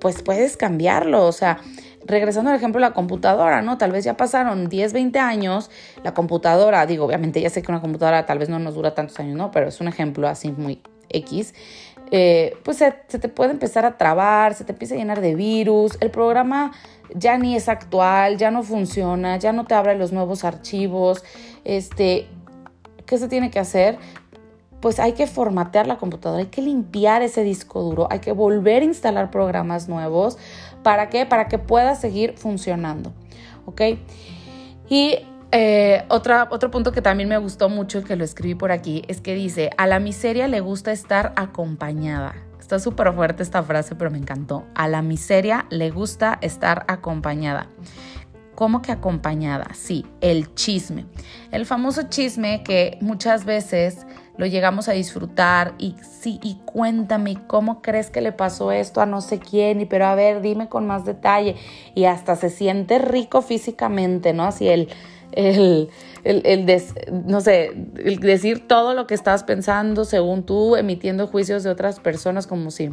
pues 0.00 0.22
puedes 0.22 0.56
cambiarlo. 0.56 1.26
O 1.26 1.32
sea, 1.32 1.60
regresando 2.06 2.50
al 2.50 2.56
ejemplo 2.56 2.80
de 2.80 2.88
la 2.88 2.94
computadora, 2.94 3.62
¿no? 3.62 3.78
Tal 3.78 3.92
vez 3.92 4.04
ya 4.04 4.16
pasaron 4.16 4.68
10, 4.68 4.92
20 4.92 5.18
años, 5.18 5.70
la 6.02 6.14
computadora, 6.14 6.86
digo, 6.86 7.04
obviamente 7.04 7.40
ya 7.40 7.50
sé 7.50 7.62
que 7.62 7.70
una 7.70 7.80
computadora 7.80 8.26
tal 8.26 8.38
vez 8.38 8.48
no 8.48 8.58
nos 8.58 8.74
dura 8.74 8.94
tantos 8.94 9.18
años, 9.20 9.36
¿no? 9.36 9.50
Pero 9.50 9.68
es 9.68 9.80
un 9.80 9.88
ejemplo 9.88 10.28
así 10.28 10.50
muy 10.50 10.82
X. 11.08 11.54
Eh, 12.16 12.56
pues 12.62 12.76
se, 12.76 12.92
te 12.92 13.28
puede 13.28 13.50
empezar 13.50 13.84
a 13.84 13.98
trabar, 13.98 14.54
se 14.54 14.62
te 14.64 14.70
empieza 14.70 14.94
a 14.94 14.98
llenar 14.98 15.20
de 15.20 15.34
virus, 15.34 15.98
el 16.00 16.12
programa 16.12 16.70
ya 17.12 17.36
ni 17.38 17.56
es 17.56 17.68
actual, 17.68 18.36
ya 18.38 18.52
no 18.52 18.62
funciona, 18.62 19.36
ya 19.36 19.52
no 19.52 19.64
te 19.64 19.74
abre 19.74 19.96
los 19.96 20.12
nuevos 20.12 20.44
archivos, 20.44 21.24
este, 21.64 22.28
¿qué 23.04 23.18
se 23.18 23.26
tiene 23.26 23.50
que 23.50 23.58
hacer? 23.58 23.98
Pues 24.80 25.00
hay 25.00 25.14
que 25.14 25.26
formatear 25.26 25.88
la 25.88 25.96
computadora, 25.96 26.42
hay 26.42 26.50
que 26.50 26.62
limpiar 26.62 27.22
ese 27.22 27.42
disco 27.42 27.82
duro, 27.82 28.06
hay 28.08 28.20
que 28.20 28.30
volver 28.30 28.82
a 28.82 28.84
instalar 28.84 29.32
programas 29.32 29.88
nuevos. 29.88 30.38
¿Para 30.84 31.08
qué? 31.08 31.26
Para 31.26 31.48
que 31.48 31.58
pueda 31.58 31.96
seguir 31.96 32.34
funcionando. 32.36 33.12
¿Ok? 33.66 33.80
Y 34.88 35.18
eh, 35.56 36.04
otra, 36.08 36.48
otro 36.50 36.68
punto 36.72 36.90
que 36.90 37.00
también 37.00 37.28
me 37.28 37.38
gustó 37.38 37.68
mucho 37.68 38.00
y 38.00 38.02
que 38.02 38.16
lo 38.16 38.24
escribí 38.24 38.56
por 38.56 38.72
aquí 38.72 39.02
es 39.06 39.20
que 39.20 39.36
dice, 39.36 39.70
a 39.78 39.86
la 39.86 40.00
miseria 40.00 40.48
le 40.48 40.58
gusta 40.58 40.90
estar 40.90 41.32
acompañada. 41.36 42.34
Está 42.58 42.80
súper 42.80 43.12
fuerte 43.12 43.44
esta 43.44 43.62
frase, 43.62 43.94
pero 43.94 44.10
me 44.10 44.18
encantó. 44.18 44.64
A 44.74 44.88
la 44.88 45.00
miseria 45.00 45.66
le 45.70 45.90
gusta 45.90 46.38
estar 46.40 46.84
acompañada. 46.88 47.68
¿Cómo 48.56 48.82
que 48.82 48.90
acompañada? 48.90 49.68
Sí, 49.74 50.04
el 50.20 50.52
chisme. 50.56 51.06
El 51.52 51.66
famoso 51.66 52.02
chisme 52.08 52.64
que 52.64 52.98
muchas 53.00 53.44
veces 53.44 54.06
lo 54.36 54.46
llegamos 54.46 54.88
a 54.88 54.92
disfrutar 54.92 55.74
y 55.78 55.94
sí, 56.02 56.40
y 56.42 56.56
cuéntame 56.64 57.36
cómo 57.46 57.80
crees 57.80 58.10
que 58.10 58.20
le 58.20 58.32
pasó 58.32 58.72
esto 58.72 59.00
a 59.00 59.06
no 59.06 59.20
sé 59.20 59.38
quién, 59.38 59.80
y 59.80 59.86
pero 59.86 60.06
a 60.06 60.16
ver, 60.16 60.40
dime 60.40 60.68
con 60.68 60.84
más 60.84 61.04
detalle. 61.04 61.54
Y 61.94 62.06
hasta 62.06 62.34
se 62.34 62.50
siente 62.50 62.98
rico 62.98 63.40
físicamente, 63.40 64.32
¿no? 64.32 64.44
Así 64.44 64.68
el 64.68 64.88
el, 65.34 65.90
el, 66.24 66.82
no 67.26 67.40
sé, 67.40 67.72
el 67.96 68.18
decir 68.20 68.66
todo 68.66 68.94
lo 68.94 69.06
que 69.06 69.14
estás 69.14 69.44
pensando 69.44 70.04
según 70.04 70.44
tú, 70.44 70.76
emitiendo 70.76 71.26
juicios 71.26 71.62
de 71.62 71.70
otras 71.70 72.00
personas 72.00 72.46
como 72.46 72.70
si 72.70 72.90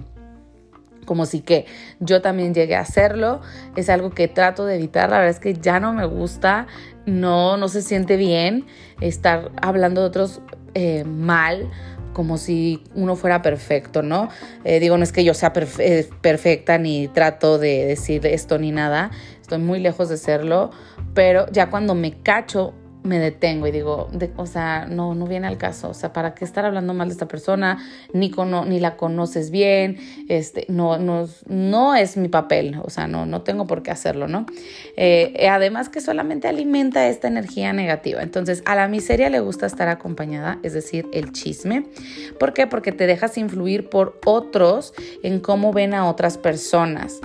como 1.05 1.25
si 1.25 1.41
que 1.41 1.65
yo 1.99 2.21
también 2.21 2.53
llegué 2.53 2.75
a 2.75 2.81
hacerlo, 2.81 3.41
es 3.75 3.89
algo 3.89 4.11
que 4.11 4.27
trato 4.27 4.65
de 4.65 4.75
evitar, 4.75 5.09
la 5.09 5.17
verdad 5.17 5.31
es 5.31 5.39
que 5.39 5.55
ya 5.55 5.79
no 5.79 5.93
me 5.93 6.05
gusta, 6.05 6.67
no, 7.05 7.57
no 7.57 7.67
se 7.69 7.81
siente 7.81 8.17
bien 8.17 8.65
estar 9.01 9.51
hablando 9.61 10.01
de 10.01 10.07
otros 10.07 10.41
eh, 10.73 11.03
mal, 11.03 11.69
como 12.13 12.37
si 12.37 12.83
uno 12.93 13.15
fuera 13.15 13.41
perfecto, 13.41 14.03
¿no? 14.03 14.29
Eh, 14.63 14.79
digo, 14.79 14.97
no 14.97 15.03
es 15.03 15.11
que 15.11 15.23
yo 15.23 15.33
sea 15.33 15.53
eh, 15.79 16.09
perfecta 16.21 16.77
ni 16.77 17.07
trato 17.07 17.57
de 17.57 17.85
decir 17.85 18.25
esto 18.25 18.57
ni 18.57 18.71
nada, 18.71 19.11
estoy 19.51 19.65
muy 19.65 19.81
lejos 19.81 20.07
de 20.07 20.15
serlo, 20.15 20.71
pero 21.13 21.45
ya 21.51 21.69
cuando 21.69 21.93
me 21.93 22.21
cacho 22.21 22.73
me 23.03 23.19
detengo 23.19 23.67
y 23.67 23.71
digo, 23.71 24.09
o 24.37 24.45
sea, 24.45 24.85
no, 24.85 25.15
no 25.15 25.25
viene 25.25 25.47
al 25.47 25.57
caso, 25.57 25.89
o 25.89 25.93
sea, 25.93 26.13
¿para 26.13 26.35
qué 26.35 26.45
estar 26.45 26.65
hablando 26.65 26.93
mal 26.93 27.07
de 27.07 27.13
esta 27.13 27.27
persona? 27.27 27.79
Ni, 28.13 28.31
ni 28.67 28.79
la 28.79 28.95
conoces 28.95 29.49
bien, 29.49 29.97
este, 30.29 30.67
no, 30.69 30.99
no, 30.99 31.27
no 31.47 31.95
es 31.95 32.15
mi 32.15 32.27
papel, 32.27 32.79
o 32.83 32.89
sea, 32.91 33.07
no, 33.07 33.25
no 33.25 33.41
tengo 33.41 33.65
por 33.65 33.81
qué 33.81 33.91
hacerlo, 33.91 34.27
¿no? 34.27 34.45
Eh, 34.95 35.47
además 35.49 35.89
que 35.89 35.99
solamente 35.99 36.47
alimenta 36.47 37.07
esta 37.07 37.27
energía 37.27 37.73
negativa. 37.73 38.21
Entonces, 38.21 38.61
a 38.65 38.75
la 38.75 38.87
miseria 38.87 39.31
le 39.31 39.39
gusta 39.39 39.65
estar 39.65 39.87
acompañada, 39.87 40.59
es 40.61 40.73
decir, 40.73 41.07
el 41.11 41.31
chisme. 41.31 41.87
¿Por 42.39 42.53
qué? 42.53 42.67
Porque 42.67 42.91
te 42.91 43.07
dejas 43.07 43.37
influir 43.39 43.89
por 43.89 44.19
otros 44.25 44.93
en 45.23 45.39
cómo 45.39 45.73
ven 45.73 45.95
a 45.95 46.07
otras 46.07 46.37
personas. 46.37 47.19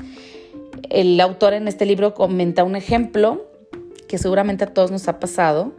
El 0.91 1.21
autor 1.21 1.55
en 1.55 1.69
este 1.69 1.87
libro 1.87 2.15
comenta 2.15 2.65
un 2.65 2.77
ejemplo 2.77 3.47
que 4.09 4.19
seguramente 4.19 4.65
a 4.65 4.67
todos 4.69 4.91
nos 4.91 5.09
ha 5.09 5.19
pasado, 5.19 5.73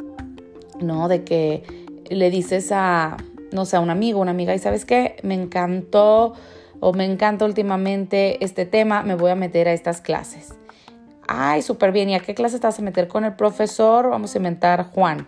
¿no? 0.80 1.08
De 1.08 1.24
que 1.24 1.64
le 2.10 2.30
dices 2.30 2.72
a, 2.72 3.18
no 3.52 3.66
sé, 3.66 3.78
a 3.78 3.80
un 3.80 3.90
amigo, 3.90 4.20
una 4.20 4.32
amiga, 4.32 4.54
y 4.56 4.60
sabes 4.60 4.86
qué, 4.86 5.16
me 5.24 5.34
encantó 5.34 6.34
o 6.80 6.94
me 6.94 7.06
encanta 7.06 7.46
últimamente 7.46 8.44
este 8.44 8.66
tema, 8.66 9.04
me 9.04 9.16
voy 9.16 9.32
a 9.32 9.36
meter 9.36 9.68
a 9.68 9.74
estas 9.74 10.02
clases. 10.02 10.54
Ay, 11.28 11.62
súper 11.62 11.92
bien, 11.92 12.10
¿y 12.10 12.16
a 12.16 12.20
qué 12.20 12.36
clase 12.36 12.56
estás 12.56 12.80
a 12.80 12.82
meter 12.82 13.08
con 13.08 13.26
el 13.26 13.36
profesor? 13.36 14.10
Vamos 14.10 14.34
a 14.34 14.38
inventar 14.38 14.92
Juan. 14.92 15.28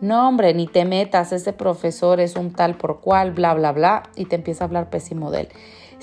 No, 0.00 0.28
hombre, 0.28 0.54
ni 0.54 0.66
te 0.66 0.84
metas, 0.84 1.32
ese 1.32 1.52
profesor 1.52 2.20
es 2.20 2.36
un 2.36 2.52
tal 2.52 2.76
por 2.76 3.00
cual, 3.00 3.32
bla, 3.32 3.54
bla, 3.54 3.72
bla, 3.72 4.02
y 4.16 4.26
te 4.26 4.36
empieza 4.36 4.64
a 4.64 4.66
hablar 4.66 4.90
pésimo 4.90 5.30
de 5.30 5.42
él. 5.42 5.48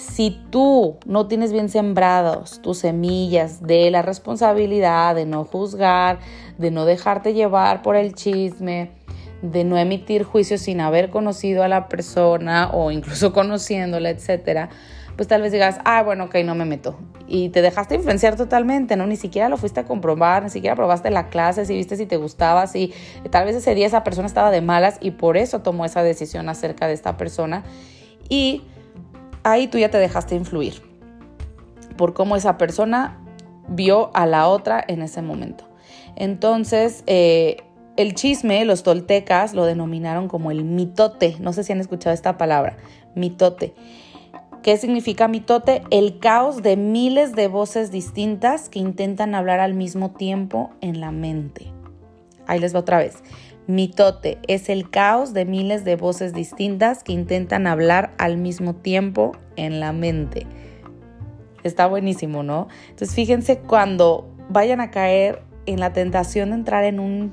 Si 0.02 0.42
tú 0.50 0.98
no 1.06 1.28
tienes 1.28 1.54
bien 1.54 1.70
sembrados 1.70 2.60
tus 2.64 2.80
semillas 2.80 3.62
de 3.62 3.92
la 3.92 4.02
responsabilidad, 4.02 5.14
de 5.14 5.28
no 5.28 5.46
juzgar, 5.46 6.18
de 6.58 6.72
no 6.72 6.86
dejarte 6.86 7.36
llevar 7.36 7.84
por 7.84 7.96
el 7.96 8.16
chisme, 8.16 8.90
de 9.44 9.64
no 9.64 9.78
emitir 9.78 10.24
juicios 10.24 10.62
sin 10.62 10.82
haber 10.82 11.12
conocido 11.12 11.62
a 11.62 11.68
la 11.68 11.88
persona 11.88 12.72
o 12.74 12.90
incluso 12.90 13.32
conociéndola, 13.34 14.10
etcétera, 14.10 14.70
pues 15.16 15.28
tal 15.28 15.44
vez 15.44 15.52
digas, 15.52 15.78
ah, 15.86 16.02
bueno, 16.02 16.26
ok, 16.26 16.38
no 16.44 16.56
me 16.56 16.66
meto. 16.66 16.98
Y 17.28 17.50
te 17.50 17.62
dejaste 17.62 17.94
influenciar 17.94 18.36
totalmente, 18.36 18.96
¿no? 18.96 19.06
Ni 19.06 19.18
siquiera 19.18 19.50
lo 19.50 19.58
fuiste 19.58 19.82
a 19.82 19.84
comprobar, 19.84 20.42
ni 20.42 20.50
siquiera 20.50 20.76
probaste 20.76 21.12
la 21.12 21.30
clase, 21.30 21.68
si 21.68 21.76
viste 21.76 21.96
si 21.96 22.08
te 22.08 22.18
gustaba, 22.18 22.66
si 22.66 22.92
tal 23.30 23.46
vez 23.46 23.56
ese 23.56 23.76
día 23.76 23.86
esa 23.86 24.04
persona 24.04 24.26
estaba 24.26 24.50
de 24.50 24.62
malas 24.62 24.98
y 25.00 25.12
por 25.12 25.38
eso 25.38 25.60
tomó 25.62 25.86
esa 25.86 26.02
decisión 26.02 26.50
acerca 26.50 26.88
de 26.88 26.94
esta 26.94 27.18
persona. 27.18 27.64
Y 28.30 28.64
ahí 29.43 29.67
tú 29.67 29.77
ya 29.77 29.89
te 29.89 29.97
dejaste 29.97 30.36
influir 30.36 30.82
por 31.97 32.13
cómo 32.13 32.36
esa 32.36 32.58
persona 32.58 33.19
vio 33.67 34.12
a 34.13 34.25
la 34.25 34.47
otra 34.47 34.84
en 34.88 35.01
ese 35.01 35.21
momento. 35.21 35.65
Entonces, 36.15 37.04
eh, 37.08 37.58
el 37.97 38.15
chisme, 38.15 38.65
los 38.65 38.84
toltecas 38.84 39.54
lo 39.54 39.65
denominaron 39.65 40.27
como 40.27 40.51
el 40.51 40.63
mitote. 40.63 41.36
No 41.39 41.54
sé 41.54 41.63
si 41.63 41.73
han 41.73 41.80
escuchado 41.80 42.13
esta 42.13 42.38
palabra, 42.38 42.77
mitote. 43.15 43.73
¿Qué 44.63 44.77
significa 44.77 45.27
mitote? 45.27 45.82
El 45.89 46.19
caos 46.19 46.62
de 46.62 46.77
miles 46.77 47.34
de 47.34 47.47
voces 47.47 47.91
distintas 47.91 48.69
que 48.69 48.80
intentan 48.80 49.34
hablar 49.34 49.60
al 49.60 49.73
mismo 49.73 50.12
tiempo 50.12 50.71
en 50.82 51.01
la 51.01 51.12
mente. 51.12 51.67
Ahí 52.47 52.60
les 52.60 52.73
va 52.75 52.80
otra 52.80 52.99
vez. 52.99 53.23
Mitote 53.72 54.38
es 54.48 54.70
el 54.70 54.90
caos 54.90 55.34
de 55.34 55.46
miles 55.46 55.86
de 55.86 55.96
voces 55.96 56.34
distintas 56.34 57.04
que 57.04 57.14
intentan 57.14 57.68
hablar 57.68 58.14
al 58.18 58.38
mismo 58.38 58.76
tiempo 58.76 59.32
en 59.56 59.80
la 59.80 59.94
mente. 59.94 60.46
Está 61.64 61.88
buenísimo, 61.88 62.44
¿no? 62.44 62.68
Entonces 62.90 63.16
fíjense 63.16 63.60
cuando 63.60 64.30
vayan 64.50 64.82
a 64.82 64.92
caer 64.92 65.42
en 65.66 65.80
la 65.80 65.94
tentación 65.94 66.50
de 66.50 66.56
entrar 66.56 66.84
en 66.84 67.00
un 67.00 67.32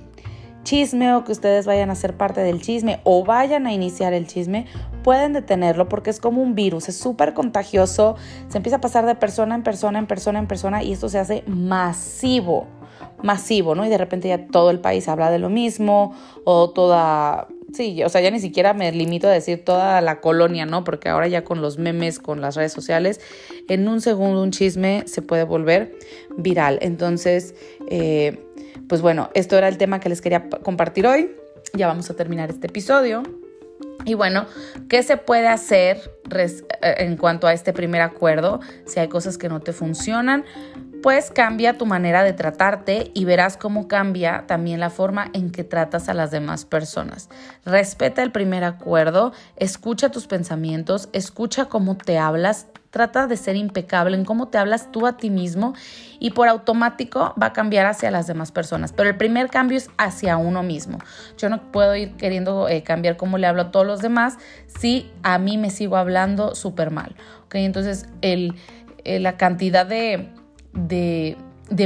chisme 0.63 1.15
o 1.15 1.25
que 1.25 1.33
ustedes 1.33 1.67
vayan 1.67 1.91
a 1.91 1.95
ser 1.95 2.17
parte 2.17 2.41
del 2.41 2.61
chisme 2.61 3.01
o 3.03 3.25
vayan 3.25 3.67
a 3.67 3.73
iniciar 3.73 4.13
el 4.13 4.27
chisme, 4.27 4.67
pueden 5.03 5.33
detenerlo 5.33 5.89
porque 5.89 6.11
es 6.11 6.21
como 6.21 6.43
un 6.43 6.55
virus, 6.55 6.89
es 6.89 6.97
súper 6.97 7.35
contagioso, 7.35 8.17
se 8.49 8.59
empieza 8.59 8.77
a 8.77 8.81
pasar 8.81 9.07
de 9.07 9.15
persona 9.15 9.55
en 9.55 9.63
persona, 9.63 9.99
en 9.99 10.07
persona, 10.07 10.39
en 10.39 10.47
persona 10.47 10.83
y 10.83 10.93
esto 10.93 11.09
se 11.09 11.19
hace 11.19 11.43
masivo 11.47 12.67
masivo, 13.23 13.75
¿no? 13.75 13.85
Y 13.85 13.89
de 13.89 13.99
repente 13.99 14.29
ya 14.29 14.47
todo 14.47 14.71
el 14.71 14.81
país 14.81 15.09
habla 15.09 15.31
de 15.31 15.39
lo 15.39 15.49
mismo 15.49 16.15
o 16.45 16.71
toda, 16.71 17.49
sí, 17.73 18.03
o 18.03 18.09
sea, 18.09 18.21
ya 18.21 18.31
ni 18.31 18.41
siquiera 18.41 18.75
me 18.75 18.91
limito 18.93 19.29
a 19.29 19.31
decir 19.31 19.65
toda 19.65 20.01
la 20.01 20.21
colonia, 20.21 20.67
¿no? 20.67 20.85
Porque 20.85 21.09
ahora 21.09 21.29
ya 21.29 21.45
con 21.45 21.61
los 21.61 21.79
memes, 21.79 22.19
con 22.19 22.41
las 22.41 22.57
redes 22.57 22.73
sociales, 22.73 23.21
en 23.69 23.89
un 23.89 24.01
segundo 24.01 24.43
un 24.43 24.51
chisme 24.51 25.05
se 25.07 25.23
puede 25.23 25.45
volver 25.45 25.97
viral. 26.37 26.79
Entonces, 26.83 27.55
eh, 27.89 28.39
pues 28.89 29.03
bueno, 29.03 29.31
esto 29.35 29.57
era 29.57 29.69
el 29.69 29.79
tema 29.79 30.01
que 30.01 30.09
les 30.09 30.21
quería 30.21 30.49
compartir 30.49 31.07
hoy. 31.07 31.31
Ya 31.75 31.87
vamos 31.87 32.09
a 32.11 32.15
terminar 32.15 32.51
este 32.51 32.69
episodio. 32.69 33.23
Y 34.05 34.15
bueno, 34.15 34.47
¿qué 34.89 35.03
se 35.03 35.17
puede 35.17 35.49
hacer 35.49 35.99
eh, 36.35 36.49
en 36.99 37.17
cuanto 37.17 37.47
a 37.47 37.53
este 37.53 37.73
primer 37.73 38.01
acuerdo? 38.01 38.61
Si 38.87 39.01
hay 39.01 39.09
cosas 39.09 39.37
que 39.37 39.49
no 39.49 39.61
te 39.61 39.73
funcionan, 39.73 40.45
pues 41.03 41.31
cambia 41.31 41.79
tu 41.79 41.87
manera 41.87 42.23
de 42.25 42.33
tratarte 42.33 43.11
y 43.15 43.25
verás 43.25 43.57
cómo 43.57 43.89
cambia 43.89 44.45
también 44.47 44.81
la 44.81 44.91
forma 44.91 45.31
en 45.33 45.51
que 45.51 45.65
tratas 45.65 46.09
a 46.09 46.15
las 46.15 46.31
demás 46.31 46.65
personas. 46.65 47.29
Respeta 47.65 48.23
el 48.23 48.33
primer 48.33 48.65
acuerdo, 48.65 49.33
escucha 49.57 50.11
tus 50.11 50.27
pensamientos, 50.27 51.09
escucha 51.13 51.67
cómo 51.67 51.97
te 51.97 52.19
hablas, 52.19 52.67
trata 52.91 53.27
de 53.27 53.37
ser 53.37 53.55
impecable 53.55 54.17
en 54.17 54.25
cómo 54.25 54.49
te 54.49 54.59
hablas 54.59 54.91
tú 54.91 55.07
a 55.07 55.17
ti 55.17 55.31
mismo 55.31 55.75
y 56.19 56.31
por 56.31 56.49
automático 56.49 57.35
va 57.41 57.49
a 57.49 57.53
cambiar 57.53 57.87
hacia 57.87 58.11
las 58.11 58.27
demás 58.27 58.51
personas. 58.51 58.93
Pero 58.93 59.09
el 59.11 59.17
primer 59.17 59.51
cambio 59.51 59.77
es 59.77 59.91
hacia 59.99 60.37
uno 60.37 60.63
mismo. 60.63 60.99
Yo 61.37 61.49
no 61.49 61.71
puedo 61.71 61.95
ir 61.95 62.17
queriendo 62.17 62.69
eh, 62.69 62.83
cambiar 62.83 63.17
cómo 63.17 63.39
le 63.39 63.47
hablo 63.47 63.63
a 63.63 63.71
todos 63.71 63.87
los 63.87 64.01
demás 64.01 64.39
si 64.67 65.11
a 65.23 65.39
mí 65.39 65.59
me 65.59 65.71
sigo 65.71 65.97
hablando 65.97 66.55
súper 66.55 66.91
mal. 66.91 67.15
Entonces, 67.53 68.07
el, 68.21 68.55
eh, 69.05 69.21
la 69.21 69.37
cantidad 69.37 69.87
de 69.87 70.29
de, 70.73 71.37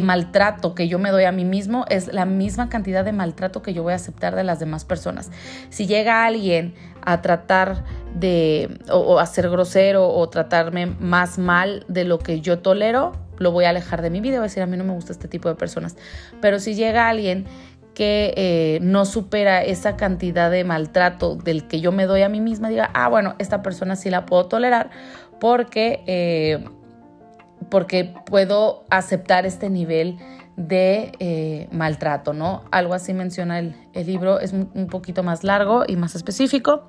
maltrato 0.03 0.75
que 0.75 0.89
yo 0.89 0.99
me 0.99 1.11
doy 1.11 1.25
a 1.25 1.33
mí 1.33 1.45
mismo 1.45 1.85
es 1.89 2.13
la 2.13 2.25
misma 2.25 2.69
cantidad 2.69 3.05
de 3.05 3.13
maltrato 3.13 3.63
que 3.63 3.75
yo 3.75 3.83
voy 3.83 3.93
a 3.93 3.97
aceptar 3.97 4.37
de 4.37 4.45
las 4.45 4.61
demás 4.61 4.85
personas. 4.85 5.31
Si 5.71 5.87
llega 5.87 6.25
alguien 6.25 6.75
a 7.05 7.21
tratar 7.21 7.85
de 8.15 8.79
o, 8.91 9.19
a 9.19 9.27
ser 9.27 9.51
grosero 9.51 10.09
o 10.09 10.29
tratarme 10.29 10.87
más 10.87 11.39
mal 11.39 11.85
de 11.89 12.05
lo 12.05 12.19
que 12.19 12.41
yo 12.41 12.61
tolero, 12.61 13.13
lo 13.39 13.51
voy 13.51 13.65
a 13.65 13.71
alejar 13.71 14.03
de 14.03 14.11
mi 14.11 14.21
vida. 14.21 14.37
Voy 14.37 14.45
a 14.45 14.49
decir, 14.49 14.63
a 14.63 14.67
mí 14.67 14.77
no 14.77 14.85
me 14.85 14.93
gusta 14.93 15.13
este 15.13 15.29
tipo 15.29 15.49
de 15.49 15.57
personas. 15.57 15.97
Pero 16.41 16.61
si 16.61 16.75
llega 16.75 17.09
alguien 17.09 17.47
que 17.95 18.33
eh, 18.37 18.79
no 18.81 19.05
supera 19.05 19.63
esa 19.63 19.97
cantidad 19.97 20.51
de 20.51 20.65
maltrato 20.65 21.37
del 21.37 21.67
que 21.67 21.81
yo 21.81 21.93
me 21.93 22.07
doy 22.07 22.23
a 22.23 22.29
mí 22.29 22.41
misma, 22.41 22.69
diga, 22.69 22.91
ah, 22.95 23.09
bueno, 23.09 23.35
esta 23.39 23.63
persona 23.63 23.97
sí 23.97 24.11
la 24.11 24.27
puedo 24.27 24.47
tolerar 24.47 24.91
porque... 25.41 26.03
Eh, 26.07 26.65
porque 27.73 28.15
puedo 28.27 28.85
aceptar 28.91 29.47
este 29.47 29.71
nivel 29.71 30.19
de 30.59 31.13
eh, 31.21 31.69
maltrato, 31.73 32.35
¿no? 32.35 32.65
Algo 32.71 32.93
así 32.93 33.15
menciona 33.15 33.61
el, 33.61 33.75
libro, 33.95 34.41
es 34.41 34.53
un, 34.53 34.89
poquito 34.91 35.23
más 35.23 35.43
largo 35.43 35.85
y 35.89 35.97
más 35.97 36.15
específico, 36.15 36.87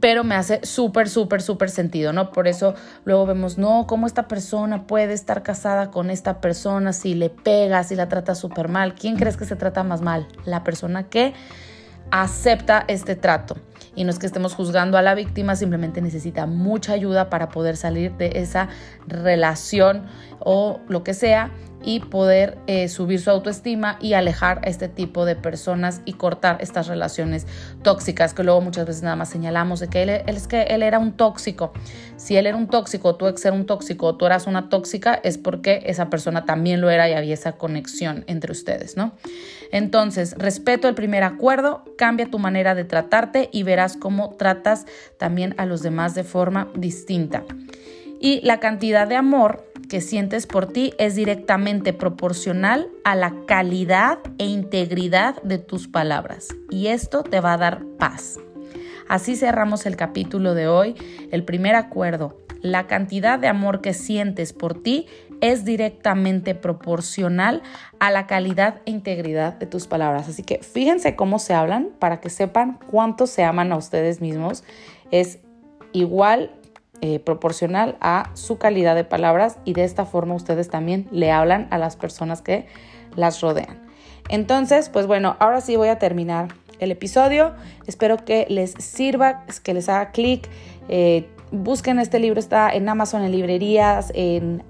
pero 0.00 0.24
me 0.24 0.34
hace 0.34 0.64
súper, 0.64 1.10
súper, 1.10 1.42
súper 1.42 1.68
sentido, 1.68 2.14
¿no? 2.14 2.32
Por 2.32 2.48
eso 2.48 2.72
luego 3.04 3.26
vemos, 3.26 3.58
no, 3.58 3.86
¿cómo 3.86 4.06
esta 4.06 4.28
persona 4.28 4.86
puede 4.86 5.12
estar 5.12 5.42
casada 5.42 5.90
con 5.90 6.08
esta 6.08 6.40
persona 6.40 6.94
si 6.94 7.12
le 7.12 7.28
pega, 7.28 7.84
si 7.84 7.94
la 7.94 8.08
trata 8.08 8.34
súper 8.34 8.68
mal? 8.68 8.94
¿Quién 8.94 9.16
crees 9.16 9.36
que 9.36 9.44
se 9.44 9.56
trata 9.56 9.82
más 9.82 10.00
mal? 10.00 10.26
La 10.46 10.64
persona 10.64 11.10
que 11.10 11.34
acepta 12.10 12.84
este 12.88 13.16
trato. 13.16 13.56
Y 13.94 14.04
no 14.04 14.10
es 14.10 14.18
que 14.18 14.26
estemos 14.26 14.54
juzgando 14.54 14.96
a 14.96 15.02
la 15.02 15.14
víctima, 15.14 15.56
simplemente 15.56 16.00
necesita 16.00 16.46
mucha 16.46 16.92
ayuda 16.92 17.30
para 17.30 17.48
poder 17.48 17.76
salir 17.76 18.12
de 18.12 18.32
esa 18.36 18.68
relación 19.06 20.04
o 20.40 20.80
lo 20.88 21.04
que 21.04 21.14
sea 21.14 21.50
y 21.84 22.00
poder 22.00 22.58
eh, 22.66 22.88
subir 22.88 23.20
su 23.20 23.30
autoestima 23.30 23.98
y 24.00 24.14
alejar 24.14 24.60
a 24.64 24.68
este 24.68 24.88
tipo 24.88 25.24
de 25.24 25.36
personas 25.36 26.00
y 26.04 26.14
cortar 26.14 26.58
estas 26.60 26.88
relaciones 26.88 27.46
tóxicas 27.82 28.34
que 28.34 28.42
luego 28.42 28.60
muchas 28.60 28.86
veces 28.86 29.02
nada 29.02 29.16
más 29.16 29.30
señalamos 29.30 29.80
de 29.80 29.88
que 29.88 30.02
él, 30.02 30.10
es 30.10 30.48
que 30.48 30.62
él 30.62 30.82
era 30.82 30.98
un 30.98 31.12
tóxico. 31.12 31.72
Si 32.16 32.36
él 32.36 32.46
era 32.46 32.56
un 32.56 32.66
tóxico, 32.66 33.14
tú 33.14 33.26
eres 33.26 33.44
un 33.44 33.66
tóxico, 33.66 34.16
tú 34.16 34.26
eras 34.26 34.46
una 34.46 34.68
tóxica, 34.68 35.14
es 35.22 35.38
porque 35.38 35.82
esa 35.86 36.10
persona 36.10 36.44
también 36.44 36.80
lo 36.80 36.90
era 36.90 37.08
y 37.08 37.12
había 37.12 37.34
esa 37.34 37.52
conexión 37.52 38.24
entre 38.26 38.52
ustedes, 38.52 38.96
¿no? 38.96 39.12
Entonces, 39.70 40.34
respeto 40.36 40.88
el 40.88 40.94
primer 40.94 41.22
acuerdo, 41.22 41.84
cambia 41.96 42.26
tu 42.26 42.38
manera 42.38 42.74
de 42.74 42.84
tratarte 42.84 43.48
y 43.52 43.62
verás 43.62 43.96
cómo 43.96 44.30
tratas 44.30 44.86
también 45.16 45.54
a 45.58 45.66
los 45.66 45.82
demás 45.82 46.14
de 46.14 46.24
forma 46.24 46.68
distinta. 46.74 47.44
Y 48.20 48.40
la 48.42 48.60
cantidad 48.60 49.06
de 49.06 49.16
amor 49.16 49.64
que 49.88 50.00
sientes 50.00 50.46
por 50.46 50.66
ti 50.66 50.92
es 50.98 51.14
directamente 51.14 51.92
proporcional 51.92 52.88
a 53.04 53.14
la 53.14 53.34
calidad 53.46 54.18
e 54.38 54.46
integridad 54.46 55.42
de 55.42 55.58
tus 55.58 55.88
palabras. 55.88 56.48
Y 56.70 56.88
esto 56.88 57.22
te 57.22 57.40
va 57.40 57.54
a 57.54 57.58
dar 57.58 57.84
paz. 57.98 58.38
Así 59.08 59.36
cerramos 59.36 59.86
el 59.86 59.96
capítulo 59.96 60.54
de 60.54 60.68
hoy. 60.68 60.94
El 61.30 61.44
primer 61.44 61.74
acuerdo, 61.74 62.36
la 62.60 62.86
cantidad 62.86 63.38
de 63.38 63.48
amor 63.48 63.80
que 63.80 63.94
sientes 63.94 64.52
por 64.52 64.82
ti 64.82 65.06
es 65.40 65.64
directamente 65.64 66.54
proporcional 66.54 67.62
a 68.00 68.10
la 68.10 68.26
calidad 68.26 68.82
e 68.84 68.90
integridad 68.90 69.54
de 69.54 69.66
tus 69.66 69.86
palabras. 69.86 70.28
Así 70.28 70.42
que 70.42 70.58
fíjense 70.58 71.16
cómo 71.16 71.38
se 71.38 71.54
hablan 71.54 71.90
para 71.98 72.20
que 72.20 72.30
sepan 72.30 72.78
cuánto 72.90 73.26
se 73.26 73.44
aman 73.44 73.72
a 73.72 73.76
ustedes 73.76 74.20
mismos. 74.20 74.64
Es 75.10 75.38
igual 75.92 76.57
eh, 77.00 77.20
proporcional 77.20 77.96
a 78.00 78.30
su 78.34 78.58
calidad 78.58 78.96
de 78.96 79.04
palabras 79.04 79.58
y 79.64 79.72
de 79.72 79.84
esta 79.84 80.04
forma 80.04 80.34
ustedes 80.34 80.68
también 80.68 81.06
le 81.12 81.30
hablan 81.30 81.68
a 81.70 81.78
las 81.78 81.94
personas 81.94 82.42
que 82.42 82.66
las 83.14 83.40
rodean. 83.40 83.78
Entonces, 84.28 84.88
pues 84.88 85.06
bueno, 85.06 85.36
ahora 85.38 85.60
sí 85.60 85.76
voy 85.76 85.88
a 85.88 85.98
terminar 85.98 86.48
el 86.80 86.90
episodio. 86.90 87.54
Espero 87.86 88.24
que 88.24 88.46
les 88.48 88.72
sirva, 88.72 89.44
que 89.62 89.74
les 89.74 89.88
haga 89.88 90.10
clic. 90.10 90.48
Eh, 90.88 91.28
busquen 91.52 91.98
este 91.98 92.18
libro, 92.18 92.40
está 92.40 92.70
en 92.70 92.88
Amazon, 92.88 93.22
en 93.22 93.32
librerías, 93.32 94.12
en, 94.14 94.62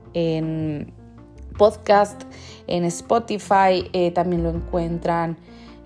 podcast, 1.56 2.22
en 2.66 2.84
Spotify, 2.84 3.88
eh, 3.92 4.12
también 4.12 4.42
lo 4.44 4.50
encuentran 4.50 5.36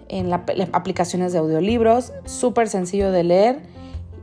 en, 0.08 0.28
las 0.28 0.40
aplicaciones 0.72 1.32
de 1.32 1.38
audiolibros. 1.38 2.12
Súper 2.24 2.68
sencillo 2.68 3.10
de 3.10 3.24
leer 3.24 3.71